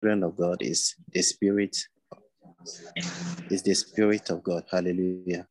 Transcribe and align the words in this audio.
children 0.00 0.22
of 0.22 0.36
God 0.36 0.62
is 0.62 0.94
the 1.12 1.22
spirit, 1.22 1.76
is 3.50 3.62
the 3.62 3.74
spirit 3.74 4.30
of 4.30 4.42
God. 4.42 4.64
Hallelujah. 4.70 5.46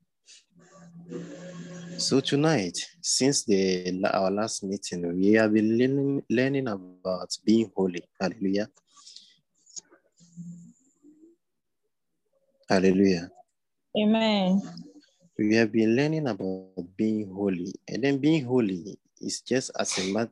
So 1.97 2.20
tonight, 2.20 2.78
since 3.02 3.44
the 3.46 3.99
our 4.13 4.31
last 4.31 4.63
meeting, 4.63 5.18
we 5.18 5.33
have 5.33 5.54
been 5.54 5.78
learning, 5.78 6.23
learning 6.29 6.68
about 6.68 7.29
being 7.46 7.71
holy. 7.75 8.04
Hallelujah. 8.21 8.70
Hallelujah. 12.70 13.29
Amen. 13.98 14.61
We 15.39 15.55
have 15.55 15.71
been 15.71 15.95
learning 15.95 16.27
about 16.27 16.86
being 16.95 17.32
holy, 17.34 17.73
and 17.88 18.04
then 18.04 18.18
being 18.18 18.45
holy 18.45 18.98
is 19.21 19.41
just 19.41 19.71
as 19.79 19.97
a 19.97 20.29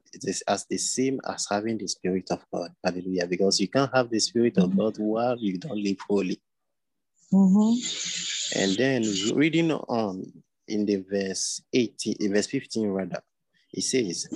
as 0.48 0.66
the 0.70 0.78
same 0.78 1.20
as 1.28 1.48
having 1.50 1.78
the 1.78 1.88
spirit 1.88 2.30
of 2.32 2.46
God. 2.54 2.72
Hallelujah. 2.84 3.28
Because 3.28 3.60
you 3.60 3.68
can't 3.68 3.94
have 3.94 4.10
the 4.10 4.20
spirit 4.20 4.58
of 4.58 4.76
God 4.76 4.96
while 4.98 5.38
you 5.38 5.58
don't 5.58 5.82
live 5.82 5.98
holy. 6.08 6.42
Mm-hmm. 7.34 8.60
And 8.60 8.78
then 8.78 9.04
reading 9.36 9.72
on 9.72 10.32
in 10.68 10.86
the 10.86 11.04
verse 11.10 11.62
18, 11.74 12.16
in 12.20 12.34
verse 12.34 12.48
15 12.48 12.88
rather, 12.88 13.22
it 13.74 13.82
says, 13.82 14.28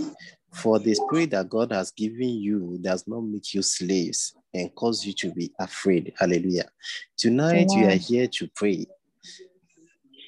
For 0.52 0.80
the 0.80 0.94
spirit 0.96 1.32
that 1.32 1.50
God 1.50 1.72
has 1.72 1.92
given 1.92 2.30
you 2.30 2.78
does 2.82 3.08
not 3.08 3.22
make 3.22 3.54
you 3.54 3.62
slaves 3.62 4.34
and 4.54 4.74
cause 4.76 5.06
you 5.06 5.14
to 5.14 5.32
be 5.32 5.52
afraid. 5.60 6.14
Hallelujah. 6.18 6.70
Tonight 7.18 7.70
we 7.76 7.86
are 7.86 7.96
here 7.96 8.28
to 8.28 8.50
pray. 8.56 8.86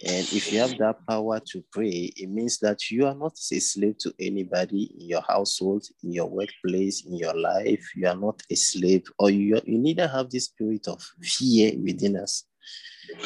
And 0.04 0.28
if 0.34 0.52
you 0.52 0.60
have 0.60 0.78
that 0.80 1.06
power 1.08 1.40
to 1.52 1.64
pray, 1.72 2.12
it 2.16 2.30
means 2.30 2.58
that 2.60 2.90
you 2.90 3.06
are 3.06 3.14
not 3.14 3.34
a 3.52 3.60
slave 3.60 3.98
to 4.00 4.14
anybody 4.20 4.96
in 5.00 5.08
your 5.08 5.22
household, 5.22 5.86
in 6.04 6.12
your 6.12 6.28
workplace, 6.28 7.06
in 7.06 7.16
your 7.16 7.36
life. 7.36 7.86
You 7.96 8.08
are 8.08 8.16
not 8.16 8.42
a 8.50 8.56
slave, 8.56 9.04
or 9.20 9.30
you, 9.30 9.62
you 9.66 9.78
neither 9.78 10.08
have 10.08 10.32
this 10.32 10.46
spirit 10.46 10.88
of 10.88 11.02
fear 11.22 11.74
within 11.84 12.18
us. 12.18 12.46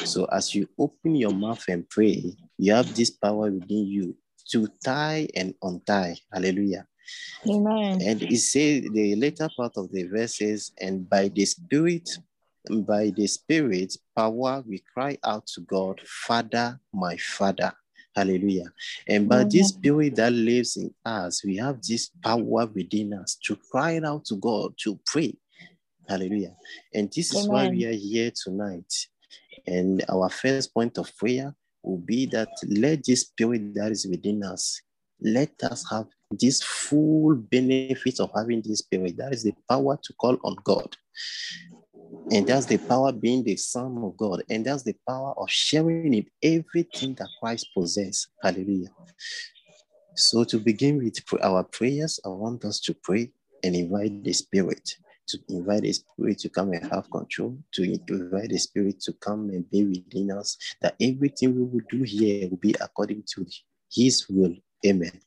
So 0.04 0.26
as 0.26 0.54
you 0.54 0.68
open 0.78 1.14
your 1.14 1.32
mouth 1.32 1.64
and 1.68 1.88
pray, 1.88 2.36
you 2.58 2.72
have 2.72 2.94
this 2.94 3.10
power 3.10 3.50
within 3.50 3.86
you 3.86 4.16
to 4.50 4.68
tie 4.84 5.28
and 5.34 5.54
untie. 5.62 6.16
Hallelujah. 6.32 6.86
Amen. 7.48 8.02
And 8.02 8.22
it 8.22 8.38
says 8.38 8.84
the 8.92 9.14
later 9.16 9.48
part 9.56 9.72
of 9.76 9.90
the 9.92 10.04
verse 10.04 10.38
says, 10.38 10.72
and 10.80 11.08
by 11.08 11.28
the 11.28 11.44
spirit, 11.44 12.08
by 12.70 13.10
the 13.10 13.26
spirit 13.26 13.96
power, 14.14 14.62
we 14.66 14.82
cry 14.92 15.18
out 15.24 15.46
to 15.48 15.60
God, 15.62 16.00
Father, 16.04 16.80
my 16.92 17.16
Father. 17.16 17.72
Hallelujah. 18.14 18.72
And 19.06 19.28
by 19.28 19.44
this 19.44 19.68
spirit 19.68 20.16
that 20.16 20.32
lives 20.32 20.76
in 20.76 20.94
us, 21.04 21.44
we 21.44 21.56
have 21.56 21.82
this 21.82 22.10
power 22.24 22.66
within 22.66 23.12
us 23.12 23.36
to 23.44 23.56
cry 23.70 24.00
out 24.04 24.24
to 24.26 24.36
God, 24.36 24.72
to 24.78 24.98
pray. 25.04 25.36
Hallelujah. 26.08 26.54
And 26.94 27.12
this 27.12 27.32
is 27.32 27.46
why 27.48 27.68
we 27.68 27.84
are 27.84 27.92
here 27.92 28.30
tonight. 28.30 28.92
And 29.66 30.02
our 30.08 30.30
first 30.30 30.72
point 30.72 30.96
of 30.96 31.14
prayer 31.16 31.54
will 31.82 31.98
be 31.98 32.26
that 32.26 32.48
let 32.66 33.04
this 33.04 33.22
spirit 33.22 33.74
that 33.74 33.92
is 33.92 34.06
within 34.06 34.42
us, 34.44 34.80
let 35.20 35.52
us 35.62 35.84
have 35.90 36.06
this 36.30 36.62
full 36.62 37.34
benefit 37.34 38.20
of 38.20 38.30
having 38.34 38.62
this 38.62 38.78
spirit. 38.78 39.16
That 39.16 39.32
is 39.32 39.42
the 39.42 39.54
power 39.68 39.98
to 40.02 40.12
call 40.14 40.38
on 40.42 40.56
God. 40.64 40.96
And 42.30 42.46
that's 42.46 42.66
the 42.66 42.78
power 42.78 43.12
being 43.12 43.44
the 43.44 43.56
Son 43.56 43.98
of 44.02 44.16
God. 44.16 44.42
And 44.50 44.64
that's 44.64 44.82
the 44.82 44.96
power 45.08 45.34
of 45.38 45.50
sharing 45.50 46.12
in 46.12 46.26
everything 46.42 47.14
that 47.14 47.28
Christ 47.40 47.68
possesses. 47.74 48.28
Hallelujah. 48.42 48.88
So 50.14 50.44
to 50.44 50.58
begin 50.58 50.98
with 50.98 51.18
our 51.42 51.62
prayers, 51.62 52.18
I 52.24 52.28
want 52.28 52.64
us 52.64 52.80
to 52.80 52.94
pray 52.94 53.30
and 53.62 53.76
invite 53.76 54.24
the 54.24 54.32
Spirit 54.32 54.96
to 55.28 55.38
invite 55.48 55.82
the 55.82 55.92
Spirit 55.92 56.38
to 56.38 56.48
come 56.48 56.72
and 56.72 56.90
have 56.90 57.10
control, 57.10 57.58
to 57.72 57.82
invite 57.82 58.50
the 58.50 58.58
Spirit 58.58 59.00
to 59.00 59.12
come 59.14 59.50
and 59.50 59.68
be 59.70 59.84
within 59.84 60.30
us, 60.30 60.56
that 60.80 60.94
everything 61.00 61.54
we 61.54 61.62
will 61.62 61.84
do 61.88 62.02
here 62.02 62.48
will 62.48 62.56
be 62.58 62.74
according 62.80 63.24
to 63.34 63.46
His 63.92 64.26
will. 64.28 64.54
Amen. 64.84 65.20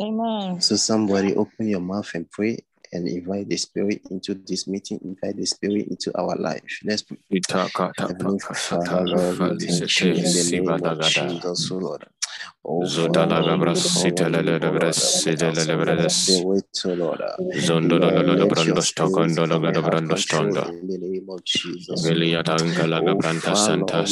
Amen. 0.00 0.60
So 0.60 0.76
somebody 0.76 1.34
open 1.34 1.68
your 1.68 1.80
mouth 1.80 2.10
and 2.14 2.30
pray 2.30 2.58
and 2.92 3.08
invite 3.08 3.48
the 3.48 3.56
Spirit 3.56 4.02
into 4.10 4.34
this 4.34 4.66
meeting, 4.66 5.00
invite 5.04 5.36
the 5.36 5.46
Spirit 5.46 5.88
into 5.88 6.16
our 6.18 6.36
life. 6.36 6.80
Let's 6.84 7.02
pray. 7.02 7.18
Heavenly 7.96 8.38
Father, 8.38 9.04
Lord, 9.04 9.38
we 9.40 9.56
thank 9.56 10.00
you 10.00 10.08
in 10.12 10.22
the 10.32 10.60
name 10.60 10.84
of 10.84 11.00
Jesus, 11.00 11.70
O 11.70 11.76
Lord. 11.76 12.06
Zodala 12.82 13.40
oh, 13.40 13.44
Father, 13.44 13.58
gabra 13.58 13.74
we 13.74 13.80
sitele 13.80 13.90
call 13.92 14.24
on 14.26 14.44
you, 14.44 14.58
O 14.62 14.68
Lord, 14.68 14.82
lebre 14.82 14.92
sitele 14.92 15.38
let 15.38 15.56
us 15.56 15.66
lebre 15.68 15.96
have 16.02 16.10
Spirit, 16.10 16.80
O 16.84 16.88
Lord. 16.94 17.20
Zondola 17.56 18.10
Lord, 18.12 18.26
la 18.26 18.46
let 18.46 18.46
brando 18.46 18.74
your 18.74 18.82
stokon 18.82 19.28
Spirit 19.28 19.36
dola 19.36 19.58
come 19.58 19.64
and 19.66 19.74
gada 19.74 19.80
have 19.82 19.90
brando 19.90 20.14
control 20.14 20.56
stonda. 20.56 20.68
in 20.68 20.86
the 20.88 20.98
name 20.98 21.26
of 21.28 21.44
Jesus, 21.44 22.06
O 22.06 22.08
Velia 22.08 22.36
Lord. 22.36 22.46
tanka 22.46 22.86
la 22.86 23.00
gabranta 23.00 23.54
Father, 23.54 23.56
santa 23.56 24.02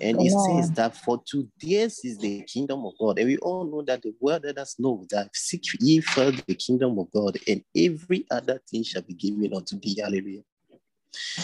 And 0.00 0.20
it 0.20 0.30
says 0.30 0.70
that 0.72 0.96
for 0.96 1.22
to 1.30 1.48
theirs 1.60 2.00
is 2.04 2.18
the 2.18 2.42
kingdom 2.42 2.84
of 2.86 2.94
God. 2.98 3.18
And 3.18 3.28
we 3.28 3.36
all 3.38 3.64
know 3.64 3.82
that 3.82 4.02
the 4.02 4.14
word 4.20 4.44
let 4.44 4.58
us 4.58 4.76
know 4.78 5.04
that 5.10 5.28
seek 5.34 5.64
ye 5.80 6.00
first 6.00 6.46
the 6.46 6.54
kingdom 6.54 6.98
of 6.98 7.10
God, 7.12 7.38
and 7.46 7.62
every 7.76 8.26
other 8.30 8.60
thing 8.70 8.82
shall 8.82 9.02
be 9.02 9.14
given 9.14 9.54
unto 9.54 9.78
thee. 9.78 9.98
Hallelujah. 10.00 10.42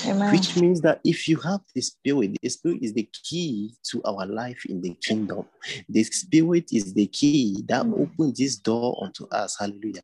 Amen. 0.07 0.33
Which 0.33 0.57
means 0.57 0.81
that 0.83 1.01
if 1.05 1.29
you 1.29 1.37
have 1.39 1.61
the 1.75 1.81
spirit, 1.81 2.37
the 2.43 2.49
spirit 2.49 2.79
is 2.83 2.93
the 2.93 3.09
key 3.25 3.75
to 3.91 4.03
our 4.05 4.27
life 4.27 4.65
in 4.67 4.81
the 4.81 4.95
kingdom. 5.03 5.45
The 5.89 6.05
spirit 6.05 6.73
is 6.73 6.93
the 6.93 7.07
key 7.07 7.65
that 7.69 7.85
mm. 7.85 8.01
opens 8.01 8.39
this 8.39 8.57
door 8.57 8.99
unto 9.03 9.27
us. 9.29 9.57
Hallelujah. 9.59 10.03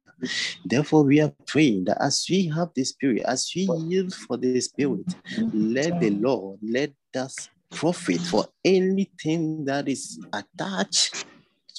Therefore, 0.64 1.04
we 1.04 1.20
are 1.20 1.32
praying 1.46 1.84
that 1.84 2.02
as 2.02 2.26
we 2.28 2.46
have 2.48 2.70
the 2.74 2.84
spirit, 2.84 3.22
as 3.26 3.50
we 3.54 3.68
yield 3.86 4.14
for 4.14 4.36
the 4.36 4.60
spirit, 4.60 5.14
let 5.52 6.00
the 6.00 6.10
Lord 6.10 6.58
let 6.62 6.92
us 7.14 7.48
profit 7.70 8.20
for 8.20 8.46
anything 8.64 9.64
that 9.64 9.88
is 9.88 10.18
attached 10.32 11.24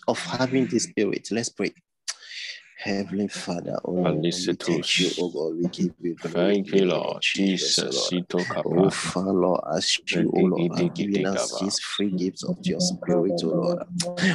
of 0.07 0.19
having 0.19 0.67
the 0.67 0.79
spirit. 0.79 1.27
Let's 1.31 1.49
pray. 1.49 1.73
Heavenly 2.83 3.27
Father, 3.27 3.77
oh 3.85 3.91
Lord, 3.91 4.17
we 4.23 4.31
thank 4.31 4.99
you, 4.99 5.11
oh 5.19 5.29
God, 5.29 5.55
we 5.55 5.67
give 5.67 5.93
you 6.01 6.15
glory. 6.15 6.33
Thank 6.33 6.73
you, 6.73 6.85
Lord. 6.85 7.21
Jesus, 7.21 7.77
oh 7.77 7.83
Jesus. 7.83 8.11
Lord. 8.11 8.25
Sito 8.27 8.65
Oh. 8.65 8.89
Father, 8.89 9.33
Lord, 9.33 9.61
as 9.75 9.97
you, 10.11 10.31
oh 10.35 10.39
Lord, 10.41 10.79
have 10.79 10.95
given 10.95 11.27
us 11.27 11.59
these 11.59 11.79
free 11.79 12.09
gifts 12.09 12.43
of 12.43 12.57
your 12.63 12.79
spirit, 12.79 13.39
oh 13.43 13.49
Lord. 13.49 13.83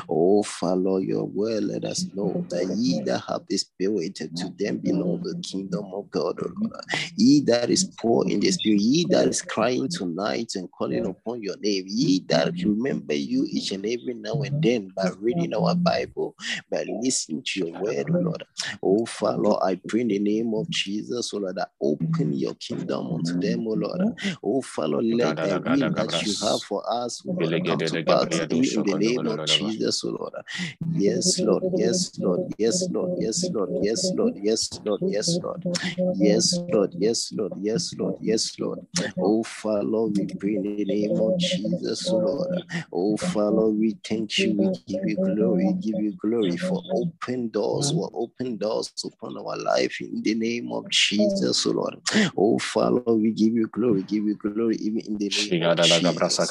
Oh, 0.08 0.44
Father, 0.44 0.76
Lord, 0.76 1.02
your 1.02 1.24
word 1.24 1.64
let 1.64 1.84
us 1.84 2.06
know 2.14 2.46
that 2.50 2.66
ye 2.66 3.00
that 3.00 3.24
have 3.28 3.42
the 3.48 3.56
spirit, 3.56 4.14
to 4.14 4.28
them 4.58 4.78
belong 4.78 5.22
the 5.24 5.34
kingdom 5.42 5.92
of 5.92 6.08
God, 6.12 6.38
oh 6.40 6.52
Lord. 6.60 6.84
Ye 7.16 7.40
that 7.46 7.68
is 7.68 7.84
poor 7.98 8.24
in 8.28 8.38
the 8.38 8.52
spirit, 8.52 8.80
ye 8.80 9.06
that 9.10 9.26
is 9.26 9.42
crying 9.42 9.88
tonight 9.88 10.52
and 10.54 10.70
calling 10.70 11.04
upon 11.04 11.42
your 11.42 11.56
name, 11.58 11.84
ye 11.88 12.20
that 12.28 12.54
remember 12.62 13.14
you 13.14 13.44
each 13.50 13.72
and 13.72 13.84
every 13.84 14.14
now 14.14 14.42
and 14.42 14.62
then 14.62 14.92
by 14.94 15.10
reading 15.18 15.52
our 15.54 15.74
Bible, 15.74 16.36
by 16.70 16.84
listening 17.02 17.42
to 17.44 17.60
your 17.60 17.80
word, 17.80 18.06
oh 18.10 18.18
Lord. 18.18 18.35
Oh, 18.82 19.06
Father, 19.06 19.38
Lord, 19.38 19.62
I 19.64 19.80
pray 19.86 20.02
in 20.02 20.08
the 20.08 20.18
name 20.18 20.54
of 20.54 20.68
Jesus, 20.70 21.32
oh 21.34 21.38
Lord, 21.38 21.56
that 21.56 21.70
open 21.80 22.32
your 22.32 22.54
kingdom 22.56 23.12
unto 23.12 23.38
them, 23.38 23.66
oh 23.68 23.72
Lord. 23.72 24.00
Oh, 24.42 24.62
Father, 24.62 25.02
let 25.02 25.40
the 25.40 25.54
will 25.64 25.90
that 25.94 26.24
you 26.24 26.34
have 26.42 26.62
for 26.62 26.82
us, 26.90 27.22
oh 27.26 27.32
Lord, 27.32 27.54
come 27.66 27.82
to 27.84 27.98
pass 28.06 28.42
in 28.50 28.82
the 28.84 28.94
name 28.94 29.28
of 29.28 29.44
Jesus, 29.44 30.02
oh 30.04 30.10
Lord. 30.10 30.34
Yes, 30.94 31.42
Lord, 31.42 31.64
yes, 31.74 32.12
Lord, 32.18 32.42
yes, 32.58 32.88
Lord, 32.90 33.12
yes, 33.16 33.50
Lord, 33.52 33.70
yes, 33.78 34.12
Lord, 34.14 34.32
yes, 34.36 34.80
Lord, 34.84 35.02
yes, 35.02 35.40
Lord, 35.42 35.62
yes, 36.18 36.62
Lord, 36.72 36.94
yes, 36.98 37.32
Lord, 37.32 37.52
yes, 37.60 37.94
Lord, 37.98 38.16
yes, 38.20 38.56
Lord. 38.58 38.78
Oh, 39.20 39.42
Father, 39.44 39.82
Lord, 39.84 40.14
we 40.16 40.26
pray 40.38 40.54
in 40.56 40.62
the 40.62 40.84
name 40.84 41.20
of 41.20 41.36
Jesus, 41.38 42.10
oh 42.12 42.18
Lord. 42.18 42.64
Oh, 42.92 43.16
Father, 43.16 43.68
we 43.68 43.96
thank 44.04 44.44
you, 44.44 44.56
we 44.58 44.68
give 44.86 45.04
you 45.06 45.18
glory, 45.18 45.74
give 45.74 45.98
you 45.98 46.12
glory 46.12 46.56
for 46.56 46.82
open 46.90 47.48
doors, 47.48 47.90
for 47.90 48.10
open 48.14 48.25
doors 48.58 48.92
upon 49.04 49.36
our 49.38 49.56
life 49.56 50.00
in 50.00 50.22
the 50.22 50.34
name 50.34 50.72
of 50.72 50.88
Jesus, 50.90 51.66
oh 51.66 51.70
Lord. 51.70 51.94
Oh, 52.36 52.58
Father, 52.58 53.02
we 53.12 53.32
give 53.32 53.54
you 53.54 53.66
glory, 53.68 54.02
give 54.02 54.24
you 54.24 54.34
glory, 54.36 54.76
even 54.76 55.00
in 55.00 55.18
the 55.18 55.28
name 55.30 55.62
of 55.62 55.78
Jesus. 55.84 56.50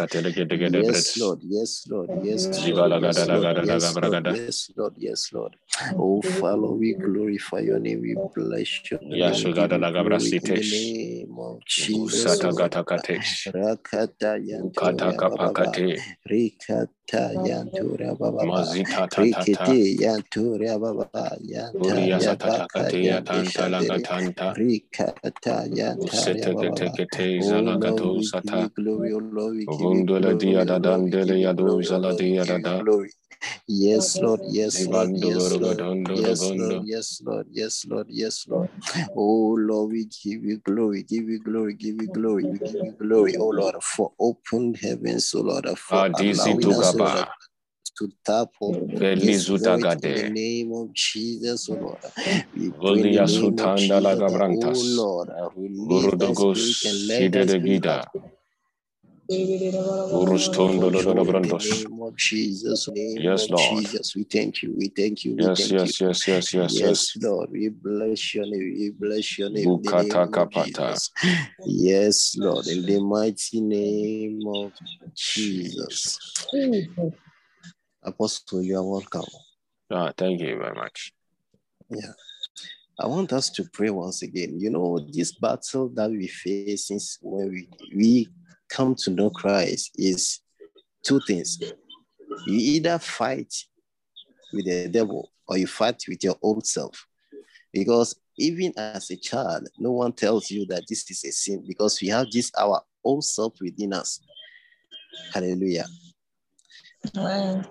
Yes, 0.88 1.18
Lord, 1.18 1.40
yes, 1.44 1.88
Lord, 1.90 2.10
yes, 2.22 2.66
Lord, 2.68 2.94
yes, 3.02 3.28
Lord, 3.28 3.48
yes, 3.66 3.98
Lord, 4.02 4.26
yes, 4.26 4.72
Lord, 4.76 4.94
yes, 4.98 5.34
Lord. 5.34 5.56
Oh, 5.98 6.22
Father, 6.22 6.68
we 6.68 6.94
glorify 6.94 7.60
your 7.60 7.80
name, 7.80 8.02
we 8.02 8.16
bless 8.36 8.90
your 8.90 9.00
name, 9.02 9.20
we 9.20 9.54
give 9.54 9.72
you 9.72 9.86
glory 9.94 10.40
in 10.44 10.54
the 10.54 10.62
name 10.72 11.38
of 11.40 11.66
Jesus, 11.66 12.42
oh 12.44 12.52
ta 17.08 17.30
yantura 17.48 18.18
baba 18.20 18.46
ba 18.50 18.64
rikiti 19.18 20.02
yantura 20.02 20.80
baba 20.80 21.10
ba 21.14 21.38
yanta 21.42 22.10
ya 22.18 22.34
baka 22.36 22.92
yandisha 22.98 23.70
dere 23.78 24.04
rikata 24.58 25.68
yantara 25.70 26.50
baba 26.54 26.76
oh, 27.40 28.68
glory 28.76 29.14
o 29.14 29.20
lord 29.20 29.54
we 29.56 29.66
give 29.68 29.92
you 29.94 30.04
glory 32.84 33.12
Yes, 33.68 34.20
Lord. 34.22 34.42
Yes, 34.46 34.86
Lord. 34.88 35.12
Yes, 35.16 35.60
Lord. 35.60 35.82
Yes, 36.14 36.54
Lord. 36.56 36.82
Yes, 36.86 37.22
Lord. 37.26 37.48
Yes, 37.52 37.86
Lord. 37.88 38.08
Yes, 38.10 38.48
Lord. 38.48 38.70
Oh, 39.16 39.56
Lord, 39.60 39.92
we 39.92 40.06
give 40.06 40.44
you 40.44 40.58
glory. 40.60 41.04
Give 41.04 41.30
you 41.30 41.40
glory. 41.40 41.74
Give 41.74 42.02
you 42.02 42.08
glory. 42.08 42.46
We 42.46 42.60
give 42.60 42.84
you 42.84 42.96
glory. 43.00 43.36
Oh, 43.38 43.50
Lord, 43.50 43.76
for 43.84 44.12
open 44.20 44.74
heavens. 44.76 45.34
Oh, 45.36 45.42
Lord, 45.42 45.68
for 45.80 46.08
allowing 46.16 46.72
us 46.74 46.95
Baba. 46.98 47.32
To 48.00 48.10
tap 48.26 48.50
on 48.62 48.90
his 49.14 49.50
glory 49.50 49.86
to 49.86 50.12
the 50.12 50.24
name 50.24 50.74
of 50.74 50.94
Jesus, 50.94 51.70
O 51.70 51.76
Lord. 51.76 52.00
We 52.56 52.72
pray 52.72 53.02
in 53.04 53.12
the 53.12 53.20
name 53.22 53.60
of 53.60 53.76
Jesus, 53.76 54.42
O 54.50 54.82
Lord. 54.86 55.30
Who 55.56 55.68
lives 55.70 56.16
this 56.20 56.46
week 56.54 56.78
and 56.86 57.08
let 57.08 57.36
us 57.36 57.56
be 57.56 57.80
Jesus, 62.16 62.88
name 62.90 63.22
Yes, 63.22 63.50
Lord. 63.50 63.84
Jesus. 63.84 64.16
We 64.16 64.24
thank 64.24 64.62
you, 64.62 64.76
we 64.78 64.90
thank 64.90 65.26
you, 65.26 65.36
we 65.36 65.44
Yes, 65.44 65.58
thank 65.58 65.72
you. 65.72 65.78
yes, 65.80 66.02
yes, 66.02 66.28
yes, 66.28 66.54
yes, 66.54 66.54
Yes, 66.54 66.82
yes. 66.82 67.18
Lord, 67.24 67.50
we 67.52 67.70
bless 67.70 68.36
your 68.36 68.46
name, 68.46 68.60
we 68.60 68.92
bless 68.92 69.38
your 69.40 69.50
name 69.50 69.66
Bukata 69.66 70.30
name. 70.30 70.50
Jesus. 70.52 71.12
Yes, 71.66 72.36
Lord, 72.38 72.68
in 72.68 72.86
the 72.86 73.00
mighty 73.00 73.62
name 73.62 74.42
of 74.48 74.74
Jesus. 75.16 76.20
Jesus. 76.52 77.14
Apostle, 78.04 78.62
you 78.62 78.78
are 78.78 78.84
welcome. 78.84 79.26
Ah, 79.90 80.12
thank 80.16 80.40
you 80.42 80.58
very 80.58 80.76
much. 80.76 81.14
Yeah. 81.90 82.14
I 83.00 83.08
want 83.08 83.34
us 83.34 83.50
to 83.52 83.66
pray 83.74 83.90
once 83.90 84.22
again. 84.22 84.60
You 84.60 84.70
know, 84.70 85.00
this 85.12 85.34
battle 85.34 85.90
that 85.96 86.10
we 86.10 86.28
face 86.28 86.88
since 86.88 87.18
when 87.22 87.50
we, 87.50 87.68
we 87.94 88.30
come 88.70 88.96
to 88.96 89.12
know 89.12 89.30
Christ 89.30 89.92
is 89.96 90.40
two 91.04 91.20
things. 91.28 91.60
You 92.48 92.58
either 92.58 93.00
fight 93.00 93.54
with 94.54 94.66
the 94.66 94.88
devil 94.90 95.32
or 95.48 95.58
you 95.58 95.68
fight 95.68 96.04
with 96.08 96.24
your 96.24 96.36
own 96.42 96.64
self. 96.64 97.06
Because 97.72 98.16
even 98.38 98.74
as 98.78 99.12
a 99.12 99.16
child, 99.16 99.68
no 99.78 99.92
one 99.92 100.14
tells 100.14 100.50
you 100.50 100.66
that 100.68 100.84
this 100.90 101.10
is 101.10 101.24
a 101.26 101.32
sin 101.32 101.64
because 101.68 102.02
we 102.02 102.10
have 102.10 102.28
this 102.32 102.52
our 102.58 102.82
own 103.04 103.22
self 103.22 103.54
within 103.62 103.94
us. 103.94 104.20
Hallelujah. 105.34 105.86
Amen. 107.16 107.66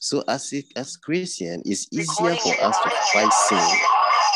So 0.00 0.22
as 0.28 0.52
a, 0.54 0.62
as 0.76 0.96
Christian, 0.96 1.62
it's 1.64 1.88
easier 1.92 2.34
for 2.36 2.54
us 2.62 2.78
to 2.78 2.90
fight 3.12 3.32
sin, 3.32 3.78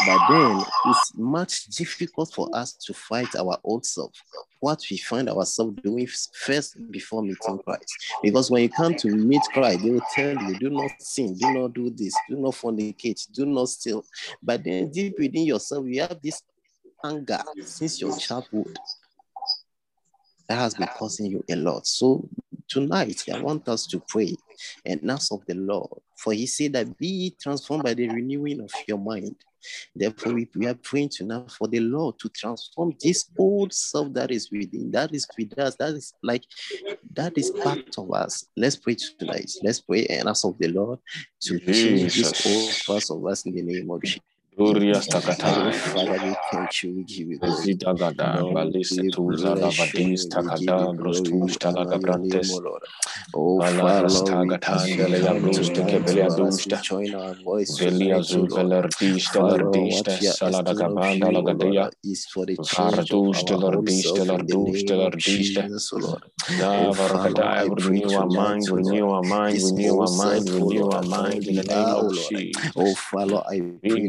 but 0.07 0.19
then 0.29 0.63
it's 0.87 1.13
much 1.17 1.67
difficult 1.67 2.33
for 2.33 2.49
us 2.55 2.73
to 2.75 2.95
fight 2.95 3.35
our 3.37 3.59
old 3.65 3.87
self. 3.87 4.13
What 4.61 4.85
we 4.91 4.97
find 4.99 5.29
ourselves 5.29 5.81
doing 5.83 6.09
first 6.35 6.77
before 6.91 7.23
meeting 7.23 7.59
Christ. 7.65 7.93
Because 8.23 8.51
when 8.51 8.63
you 8.63 8.69
come 8.69 8.95
to 8.95 9.09
meet 9.09 9.43
Christ, 9.53 9.83
they 9.83 9.91
will 9.91 10.03
tell 10.15 10.35
you, 10.35 10.59
do 10.59 10.71
not 10.71 10.91
sin, 10.99 11.37
do 11.37 11.53
not 11.53 11.75
do 11.75 11.91
this, 11.91 12.15
do 12.29 12.37
not 12.37 12.55
fornicate, 12.55 13.31
do 13.33 13.47
not 13.47 13.69
steal. 13.69 14.05
But 14.43 14.65
then 14.65 14.91
deep 14.91 15.19
within 15.19 15.45
yourself, 15.45 15.87
you 15.87 16.03
have 16.03 16.21
this 16.23 16.43
anger 17.05 17.43
since 17.65 18.01
your 18.01 18.17
childhood 18.17 18.79
that 20.49 20.57
has 20.57 20.75
been 20.75 20.89
causing 20.89 21.27
you 21.27 21.45
a 21.51 21.57
lot. 21.57 21.87
So 21.87 22.29
tonight, 22.69 23.25
I 23.33 23.41
want 23.41 23.69
us 23.69 23.87
to 23.89 24.01
pray 24.09 24.35
and 24.85 25.11
ask 25.11 25.33
of 25.33 25.45
the 25.47 25.55
Lord. 25.55 26.01
For 26.17 26.33
he 26.33 26.47
said 26.47 26.73
that 26.75 26.97
be 26.99 27.35
transformed 27.41 27.85
by 27.85 27.95
the 27.95 28.09
renewing 28.09 28.61
of 28.61 28.71
your 28.87 28.99
mind. 28.99 29.37
Therefore, 29.95 30.35
we, 30.35 30.49
we 30.55 30.67
are 30.67 30.75
praying 30.75 31.11
tonight 31.11 31.51
for 31.51 31.69
the 31.69 31.81
Lord 31.81 32.19
to 32.21 32.29
transform 32.29 32.95
this 33.01 33.31
old 33.39 33.73
self 33.73 34.13
that 34.15 34.31
is 34.31 34.51
within, 34.51 34.91
that 34.93 35.15
is 35.15 35.27
with 35.39 35.59
us, 35.59 35.77
that 35.77 35.95
is 35.95 36.15
like, 36.23 36.45
that 37.13 37.37
is 37.37 37.51
part 37.51 37.97
of 37.99 38.13
us. 38.13 38.47
Let's 38.57 38.77
pray 38.77 38.97
tonight. 39.19 39.51
Let's 39.63 39.81
pray 39.81 40.07
and 40.07 40.29
ask 40.29 40.45
of 40.45 40.59
the 40.59 40.69
Lord 40.69 40.99
to 41.43 41.59
change 41.59 42.15
this 42.17 42.47
old 42.47 42.83
part 42.87 43.11
of 43.11 43.27
us 43.27 43.47
in 43.47 43.55
the 43.55 43.63
name 43.63 43.91
of 43.91 44.03
Jesus. 44.03 44.21
Glorious 44.63 45.09
thank 45.09 45.25
you. 67.79 67.83
We 67.83 68.01
give 68.01 68.15
our 68.15 68.27
mind, 68.27 68.71
renew 68.71 69.11
our 69.11 69.23
mind, 69.23 69.63
renew 69.63 70.01
our 70.01 70.11
mind, 70.11 70.51
renew 70.51 70.91
our 70.91 71.03
mind 71.03 71.49
in 71.49 71.57
the 71.57 71.65
name 71.65 71.97
of 71.97 72.13
Jesus. 72.13 72.73
Oh, 72.77 72.95
Father, 72.95 73.43
I 73.49 73.61
pray 73.89 74.07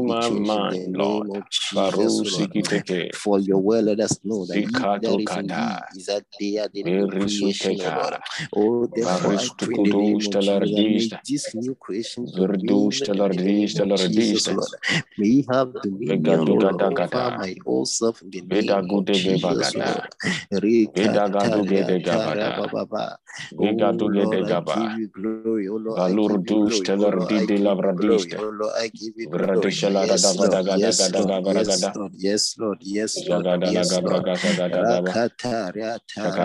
Renew 0.00 0.08
my 0.08 0.28
changed 0.28 0.56
in 0.56 0.68
the 0.68 0.78
mind, 0.78 0.96
Lord. 0.96 1.28
of 1.36 1.48
Jesus, 1.50 1.92
Faru 1.92 2.06
O 2.20 2.22
Lord. 2.22 2.50
sikiteke. 2.52 3.14
For 3.14 3.38
your 3.40 3.58
word, 3.58 3.84
let 3.84 4.00
us 4.00 4.18
know 4.24 4.46
that 4.46 4.58
he 4.58 4.88
that 5.00 5.08
Zikato 5.08 5.20
is 5.20 5.36
in 5.36 5.46
kata. 5.46 5.54
thee 5.54 5.98
is 5.98 6.06
that 6.06 6.24
they 6.38 6.58
are 6.58 6.68
the 6.68 6.82
new 6.84 7.08
creation, 7.12 7.78
Lord. 7.78 8.14
Oh, 8.56 8.86
therefore, 8.86 9.38
I 9.38 9.48
pray 9.58 9.76
in 9.76 9.82
the 9.84 9.94
name 9.94 10.26
of 10.26 10.38
Varistukuduste 10.38 10.40
Jesus 10.40 10.70
that 10.72 10.88
may 10.88 11.10
lardiste. 11.10 11.20
this 11.28 11.54
new 11.54 11.74
creation 11.76 12.32
dominion 12.34 13.02
Verduste 13.02 13.08
in 13.14 13.26
the 13.28 13.38
name 13.38 13.76
lardiste 13.76 13.80
of 13.80 13.92
Jesus, 13.94 14.48
O 14.48 14.52
lardiste. 14.52 14.52
Lord. 14.52 14.70
May 15.18 15.26
he 15.28 15.46
have 15.50 15.80
dominion, 15.80 16.48
over 16.48 17.30
my 17.30 17.54
old 17.66 17.88
self 17.88 18.22
in 18.22 18.30
the 18.30 18.40
name 18.42 18.90
of 18.90 19.10
Jesus. 19.10 19.74
Lord. 19.74 20.08
Rikataya 20.52 20.92
Vedagaduge 20.94 22.00
gabada. 22.04 22.54
tarababa. 22.56 23.16
Oh 23.58 23.64
Lord, 24.00 24.42
I 24.44 24.54
give 24.54 24.92
you 24.92 25.08
glory. 25.08 25.68
Oh 25.68 25.76
Lord, 25.76 26.00
I 26.02 26.14
give 26.16 26.42
you 26.44 26.56
glory. 26.56 26.92
Oh 26.96 27.08
Lord, 27.08 27.32
I 27.32 27.46
give 27.46 27.74
you 27.76 27.88
glory. 27.96 28.34
Oh 28.36 28.50
Lord, 28.50 28.72
I 28.78 28.88
give 28.88 29.14
you 29.16 29.28
glory. 29.28 29.71
Yes, 29.80 30.38
Lord. 30.38 30.62
Yes, 30.66 31.12
Lord. 31.12 31.34
Yes. 31.44 31.90
Lord. 31.94 32.12
Yes, 32.16 32.56
Lord. 32.58 32.78
Yes, 32.82 33.24
Lord. 33.28 33.50
Yes, 33.62 34.00
Lord. 34.02 34.26
Rakata, 34.72 35.72
rata, 35.76 36.44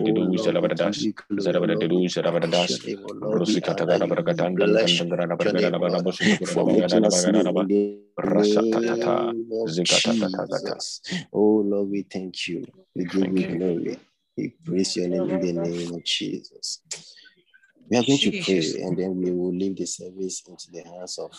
Oh 0.00 0.04
Lord, 0.04 0.56
we. 0.84 1.14
Oh. 1.38 1.82
Oh 11.32 11.62
Oh 11.64 12.02
thank 12.10 12.48
you. 12.48 12.66
We 12.94 13.04
give 13.04 13.38
you. 13.38 13.56
glory. 13.56 13.98
We 14.36 14.48
praise 14.64 14.96
your 14.96 15.08
name 15.08 15.28
in 15.30 15.40
the 15.40 15.52
name 15.52 15.94
of 15.94 16.04
Jesus. 16.04 16.80
We 17.88 17.96
are 17.96 18.02
going 18.02 18.18
to 18.18 18.32
pray 18.42 18.82
and 18.82 18.96
then 18.96 19.16
we 19.16 19.30
will 19.30 19.54
leave 19.54 19.76
the 19.76 19.86
service 19.86 20.42
into 20.48 20.70
the 20.72 20.82
hands 20.82 21.18
of 21.18 21.32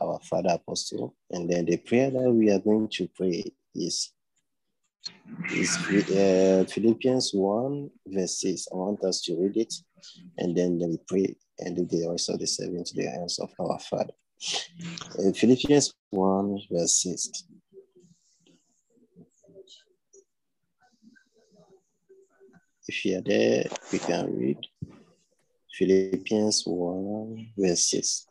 our 0.00 0.18
Father 0.20 0.50
Apostle. 0.50 1.14
And 1.30 1.48
then 1.50 1.66
the 1.66 1.76
prayer 1.76 2.10
that 2.10 2.30
we 2.30 2.50
are 2.50 2.58
going 2.58 2.88
to 2.92 3.08
pray 3.08 3.44
is, 3.74 4.12
is 5.50 5.76
uh, 6.10 6.64
Philippians 6.68 7.32
1, 7.32 7.90
verse 8.06 8.40
6. 8.40 8.68
I 8.72 8.76
want 8.76 9.04
us 9.04 9.20
to 9.22 9.36
read 9.36 9.56
it 9.56 9.74
and 10.38 10.56
then 10.56 10.78
we 10.78 10.98
pray 11.06 11.36
and 11.58 11.76
leave 11.76 11.88
the 11.88 12.08
rest 12.08 12.28
of 12.30 12.38
the 12.38 12.46
service 12.46 12.92
into 12.92 12.94
the 12.94 13.10
hands 13.10 13.38
of 13.38 13.50
our 13.58 13.78
Father. 13.78 14.12
Uh, 15.18 15.32
Philippians 15.32 15.94
1, 16.10 16.58
verse 16.70 17.02
6. 17.02 17.44
If 22.88 23.04
you 23.04 23.18
are 23.18 23.22
there, 23.22 23.64
we 23.92 23.98
can 24.00 24.36
read 24.36 24.58
Philippians 25.72 26.64
1, 26.66 27.52
verse 27.56 27.84
6. 27.90 28.26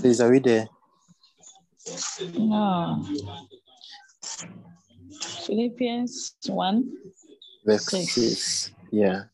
Please, 0.00 0.20
are 0.20 0.30
we 0.30 0.38
there? 0.40 0.68
No. 2.38 3.04
Philippians 5.46 6.34
1. 6.46 6.92
Verse 7.64 7.86
Six. 7.86 8.14
6. 8.14 8.70
Yeah. 8.90 9.24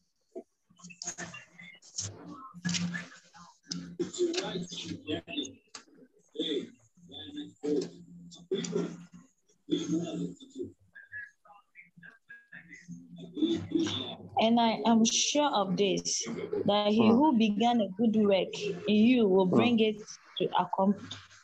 And 14.41 14.59
I 14.59 14.81
am 14.87 15.05
sure 15.05 15.51
of 15.55 15.77
this, 15.77 16.27
that 16.67 16.89
he 16.89 17.07
Hmm. 17.09 17.15
who 17.17 17.39
began 17.39 17.81
a 17.81 17.89
good 17.99 18.17
work 18.17 18.55
in 18.89 18.97
you 18.97 19.29
will 19.29 19.47
bring 19.47 19.79
it 19.81 19.97
to, 20.39 20.49
accom- 20.59 20.99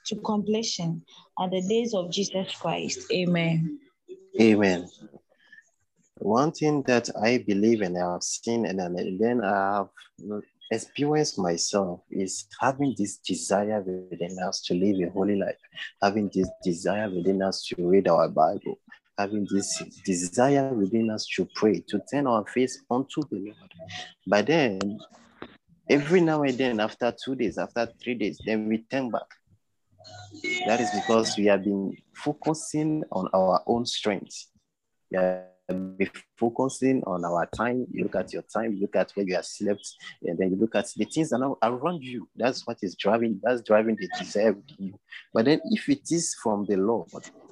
to 0.06 0.16
completion 0.16 1.02
at 1.40 1.50
the 1.50 1.62
days 1.68 1.94
of 1.94 2.10
Jesus 2.10 2.54
Christ. 2.56 3.10
Amen. 3.12 3.78
Amen. 4.40 4.88
One 6.20 6.50
thing 6.50 6.82
that 6.82 7.08
I 7.22 7.38
believe 7.46 7.80
and 7.82 7.96
I 7.96 8.12
have 8.12 8.22
seen 8.22 8.66
and 8.66 8.78
then 9.20 9.40
I 9.44 9.76
have 9.76 9.88
experienced 10.70 11.38
myself 11.38 12.00
is 12.10 12.46
having 12.60 12.94
this 12.98 13.18
desire 13.18 13.80
within 13.82 14.36
us 14.40 14.60
to 14.62 14.74
live 14.74 15.08
a 15.08 15.10
holy 15.12 15.36
life, 15.36 15.56
having 16.02 16.30
this 16.34 16.48
desire 16.62 17.08
within 17.08 17.40
us 17.42 17.64
to 17.66 17.74
read 17.78 18.08
our 18.08 18.28
Bible, 18.28 18.78
having 19.18 19.46
this 19.50 19.82
desire 20.04 20.72
within 20.72 21.10
us 21.10 21.26
to 21.34 21.46
pray, 21.54 21.82
to 21.88 22.00
turn 22.10 22.26
our 22.26 22.46
face 22.46 22.82
unto 22.90 23.22
the 23.30 23.38
Lord. 23.38 23.56
But 24.26 24.46
then, 24.46 24.78
every 25.90 26.20
now 26.20 26.42
and 26.42 26.56
then, 26.56 26.80
after 26.80 27.12
two 27.12 27.34
days, 27.34 27.58
after 27.58 27.88
three 28.02 28.14
days, 28.14 28.40
then 28.46 28.68
we 28.68 28.78
turn 28.78 29.10
back. 29.10 29.26
That 30.66 30.80
is 30.80 30.90
because 30.92 31.36
we 31.36 31.46
have 31.46 31.64
been 31.64 31.96
focusing 32.14 33.02
on 33.10 33.28
our 33.32 33.62
own 33.66 33.86
strength. 33.86 34.46
We 35.10 35.18
have 35.18 35.48
focusing 36.38 37.02
on 37.04 37.24
our 37.24 37.46
time. 37.54 37.86
You 37.92 38.04
look 38.04 38.16
at 38.16 38.32
your 38.32 38.42
time, 38.42 38.74
you 38.74 38.82
look 38.82 38.96
at 38.96 39.10
where 39.12 39.26
you 39.26 39.34
have 39.34 39.44
slept, 39.44 39.96
and 40.22 40.38
then 40.38 40.50
you 40.50 40.56
look 40.56 40.74
at 40.74 40.86
the 40.96 41.04
things 41.04 41.32
around 41.32 42.02
you. 42.02 42.28
That's 42.36 42.66
what 42.66 42.78
is 42.82 42.94
driving, 42.94 43.40
that's 43.42 43.62
driving 43.62 43.96
the 43.96 44.08
desire 44.18 44.56
you. 44.78 44.98
But 45.34 45.46
then 45.46 45.60
if 45.70 45.88
it 45.88 46.10
is 46.10 46.34
from 46.42 46.64
the 46.66 46.76
Lord, 46.76 47.08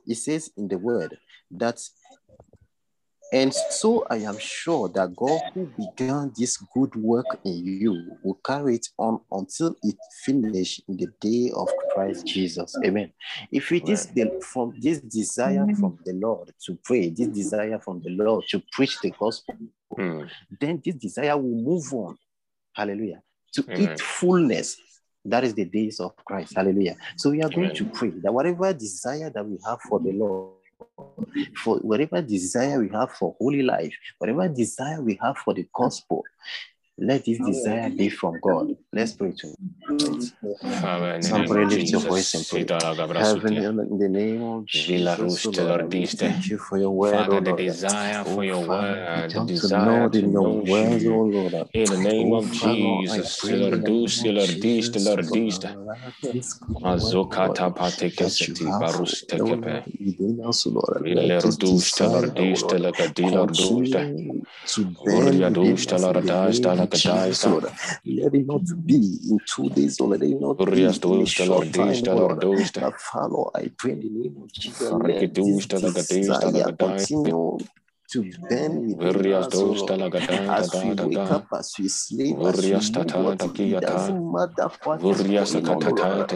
it 0.07 0.15
says 0.15 0.51
in 0.57 0.69
the 0.69 0.79
word 0.79 1.19
that 1.51 1.81
and 3.33 3.53
so 3.53 4.07
I 4.09 4.19
am 4.19 4.39
sure 4.39 4.89
that 4.91 5.17
God 5.17 5.41
who 5.53 5.67
began 5.67 6.33
this 6.37 6.57
good 6.57 6.95
work 6.95 7.27
in 7.45 7.65
you 7.65 8.17
will 8.23 8.39
carry 8.47 8.77
it 8.77 8.89
on 8.99 9.21
until 9.33 9.75
it 9.83 9.97
finishes 10.25 10.85
in 10.89 10.97
the 10.97 11.09
day 11.21 11.51
of 11.55 11.69
Christ 11.93 12.27
Jesus. 12.27 12.79
Amen. 12.85 13.13
If 13.51 13.73
it 13.73 13.89
is 13.89 14.07
the, 14.07 14.41
from 14.43 14.75
this 14.81 15.01
desire 15.01 15.63
Amen. 15.63 15.75
from 15.75 15.99
the 16.05 16.13
Lord 16.13 16.53
to 16.67 16.79
pray, 16.85 17.11
this 17.11 17.29
desire 17.29 17.81
from 17.81 18.01
the 18.01 18.11
Lord 18.11 18.45
to 18.51 18.63
preach 18.73 19.01
the 19.01 19.11
gospel, 19.11 19.57
Hmm. 19.97 20.25
then 20.61 20.81
this 20.85 20.95
desire 20.95 21.37
will 21.37 21.57
move 21.57 21.93
on. 21.95 22.19
Hallelujah. 22.75 23.23
To 23.55 23.65
Amen. 23.71 23.93
eat 23.93 24.01
fullness. 24.01 24.77
That 25.25 25.43
is 25.43 25.55
the 25.55 25.65
days 25.65 25.99
of 25.99 26.15
Christ. 26.17 26.55
Hallelujah. 26.55 26.97
So 27.17 27.31
we 27.31 27.43
are 27.43 27.49
going 27.49 27.71
Amen. 27.71 27.77
to 27.77 27.85
pray 27.87 28.11
that 28.11 28.33
whatever 28.33 28.73
desire 28.73 29.31
that 29.31 29.45
we 29.45 29.59
have 29.67 29.81
for 29.83 29.99
the 29.99 30.13
Lord, 30.13 30.53
for 31.63 31.79
whatever 31.79 32.23
desire 32.23 32.81
we 32.81 32.89
have 32.91 33.11
for 33.13 33.35
holy 33.39 33.63
life, 33.63 33.95
whatever 34.19 34.49
desire 34.49 35.01
we 35.01 35.19
have 35.23 35.37
for 35.39 35.55
the 35.55 35.67
gospel, 35.73 36.25
let 36.99 37.25
this 37.25 37.41
desire 37.41 37.91
be 37.91 38.09
from 38.09 38.41
God. 38.41 38.69
Let's 38.93 39.15
pray 39.15 39.33
to 39.33 39.49
it. 39.49 39.59
Father, 40.81 41.15
in 41.15 41.23
the 41.23 41.33
name 41.33 41.53
Somebody 41.53 41.61
of 41.61 41.71
lift 41.71 41.93
your 41.93 42.03
voice 42.03 42.33
Jesus, 42.33 42.35
and 42.35 42.49
pray. 42.49 42.63
Sidala 42.63 42.97
Heaven, 43.17 43.57
Gabrasutia, 43.57 43.65
in 43.91 43.99
the 43.99 44.09
name 44.09 44.43
of 44.43 44.67
Villa 44.75 45.17
Jesus, 45.17 45.45
oh 45.47 45.51
Ruste 45.51 45.51
Lord, 45.51 45.85
we 45.95 46.07
Lordiste. 46.07 46.19
thank 46.19 46.51
you 46.51 46.59
for 46.59 46.79
your 46.79 46.91
word, 46.91 47.29
Father, 47.29 47.31
oh 47.31 47.41
the 47.41 47.53
Lord. 47.53 47.55
desire 47.55 48.25
for 48.25 48.43
Oh 48.43 48.43
your 48.45 48.61
Father, 48.67 49.09
we 49.13 49.23
word, 49.23 49.33
the 49.35 49.41
come 49.41 49.53
to 49.61 49.69
desire 49.69 49.71
know 49.71 50.11
to 50.11 50.27
in 50.27 50.33
your 50.33 50.43
know 50.43 50.65
words, 50.65 51.05
you. 51.05 51.15
oh 51.15 51.23
Lord. 51.23 51.55
In 51.75 51.91
the 51.91 51.99
name 51.99 52.33
oh, 52.33 52.35
of 52.35 52.51
Father, 52.61 53.03
I 53.09 53.23
Jesus, 53.23 53.41
pray 53.41 53.63
in 53.63 53.71
the 53.71 53.91
name 53.91 54.19
Silardusi, 54.19 54.27
of 54.27 54.33
Lardiste, 54.33 55.01
Jesus, 55.01 55.07
Lardiste. 55.07 55.69
Lord, 55.69 56.15
this 56.33 56.55
good 56.55 56.79
work, 56.83 57.19
oh 57.27 57.35
Lord, 57.35 57.61
Mazokata 57.63 57.75
that 58.19 58.49
you 58.49 58.57
patekeseti 58.57 58.67
have, 58.67 58.87
oh 59.41 59.45
barustekepe. 59.45 59.55
Lord, 59.55 59.85
within 60.01 60.41
us, 60.47 60.67
oh 60.67 60.71
Lord. 60.71 61.07
Let 61.11 61.39
this 61.41 61.59
Illerduste 61.59 62.05
desire, 62.05 62.33
oh 62.37 62.45
Lardiste, 62.45 62.57
Lord, 62.57 62.83
Lagadilarduste. 66.89 66.91
continue 66.91 67.29
to 67.29 67.37
burn 67.37 67.37
within 67.37 67.37
Uriaduste 67.37 67.37
us 67.37 67.37
in 67.37 67.37
the 67.37 67.37
name 67.37 67.37
of 67.37 67.37
Jesus, 67.37 67.45
Lagadaista. 67.45 67.51
Lord. 67.51 67.65
Let 68.05 68.35
it 68.35 68.47
not 68.47 68.87
be 68.87 69.19
in 69.31 69.39
two 69.47 69.71
days, 69.71 70.01
or 70.01 70.09
let 70.09 70.23
it 70.23 70.41
not 70.41 70.59
be 70.59 70.83
in 71.21 71.27
short 71.27 71.73
time, 71.73 72.03
Lord. 72.05 72.43
Father, 72.99 73.45
I 73.55 73.71
pray 73.79 73.93
in 73.93 74.01
the 74.01 74.11
name 74.11 74.37
of 74.43 74.53
Jesus, 74.53 74.93
let 74.93 75.35
this 75.35 75.67
desire 76.07 76.73
continue 76.79 77.59
to 78.13 78.23
burn 78.49 78.87
within 78.87 79.33
us, 79.33 79.63
Lord. 79.63 79.91
As 80.31 80.73
we 80.85 80.95
wake 80.95 81.31
up, 81.31 81.47
as 81.53 81.75
we 81.79 81.89
sleep, 81.89 82.37
as 82.45 82.63
we 82.63 82.81
move, 82.81 83.15
what 83.25 83.41
it 83.61 83.81
doesn't 83.81 84.33
matter 84.33 84.69
what 84.85 85.01
is 85.11 85.23
going 85.53 85.69
on, 85.69 85.89
Lord. 85.89 86.31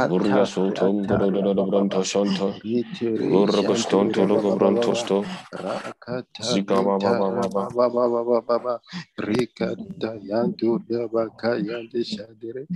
Vuria 0.00 0.44
Rakata 0.44 0.46
sotom 0.46 1.06
riata 1.06 1.18
godododo 1.18 1.66
bronto 1.68 2.00
rabababa. 2.00 2.04
shonto. 2.04 2.58
Ritere 2.64 3.30
Vorogoston 3.30 4.12
jantura 4.12 4.12
tologo 4.12 4.52
bronto 4.52 4.94
babababa. 4.94 5.02
sto. 5.02 5.30
Rakata 5.54 6.48
Zika 6.48 6.82
baba 6.84 7.14
riata 7.14 7.14
baba 7.14 7.48
baba. 7.48 7.74
rabababababa. 7.76 8.80
Rikata 9.18 10.18
yantura 10.22 11.08
bakayande 11.12 12.04
shadere. 12.04 12.68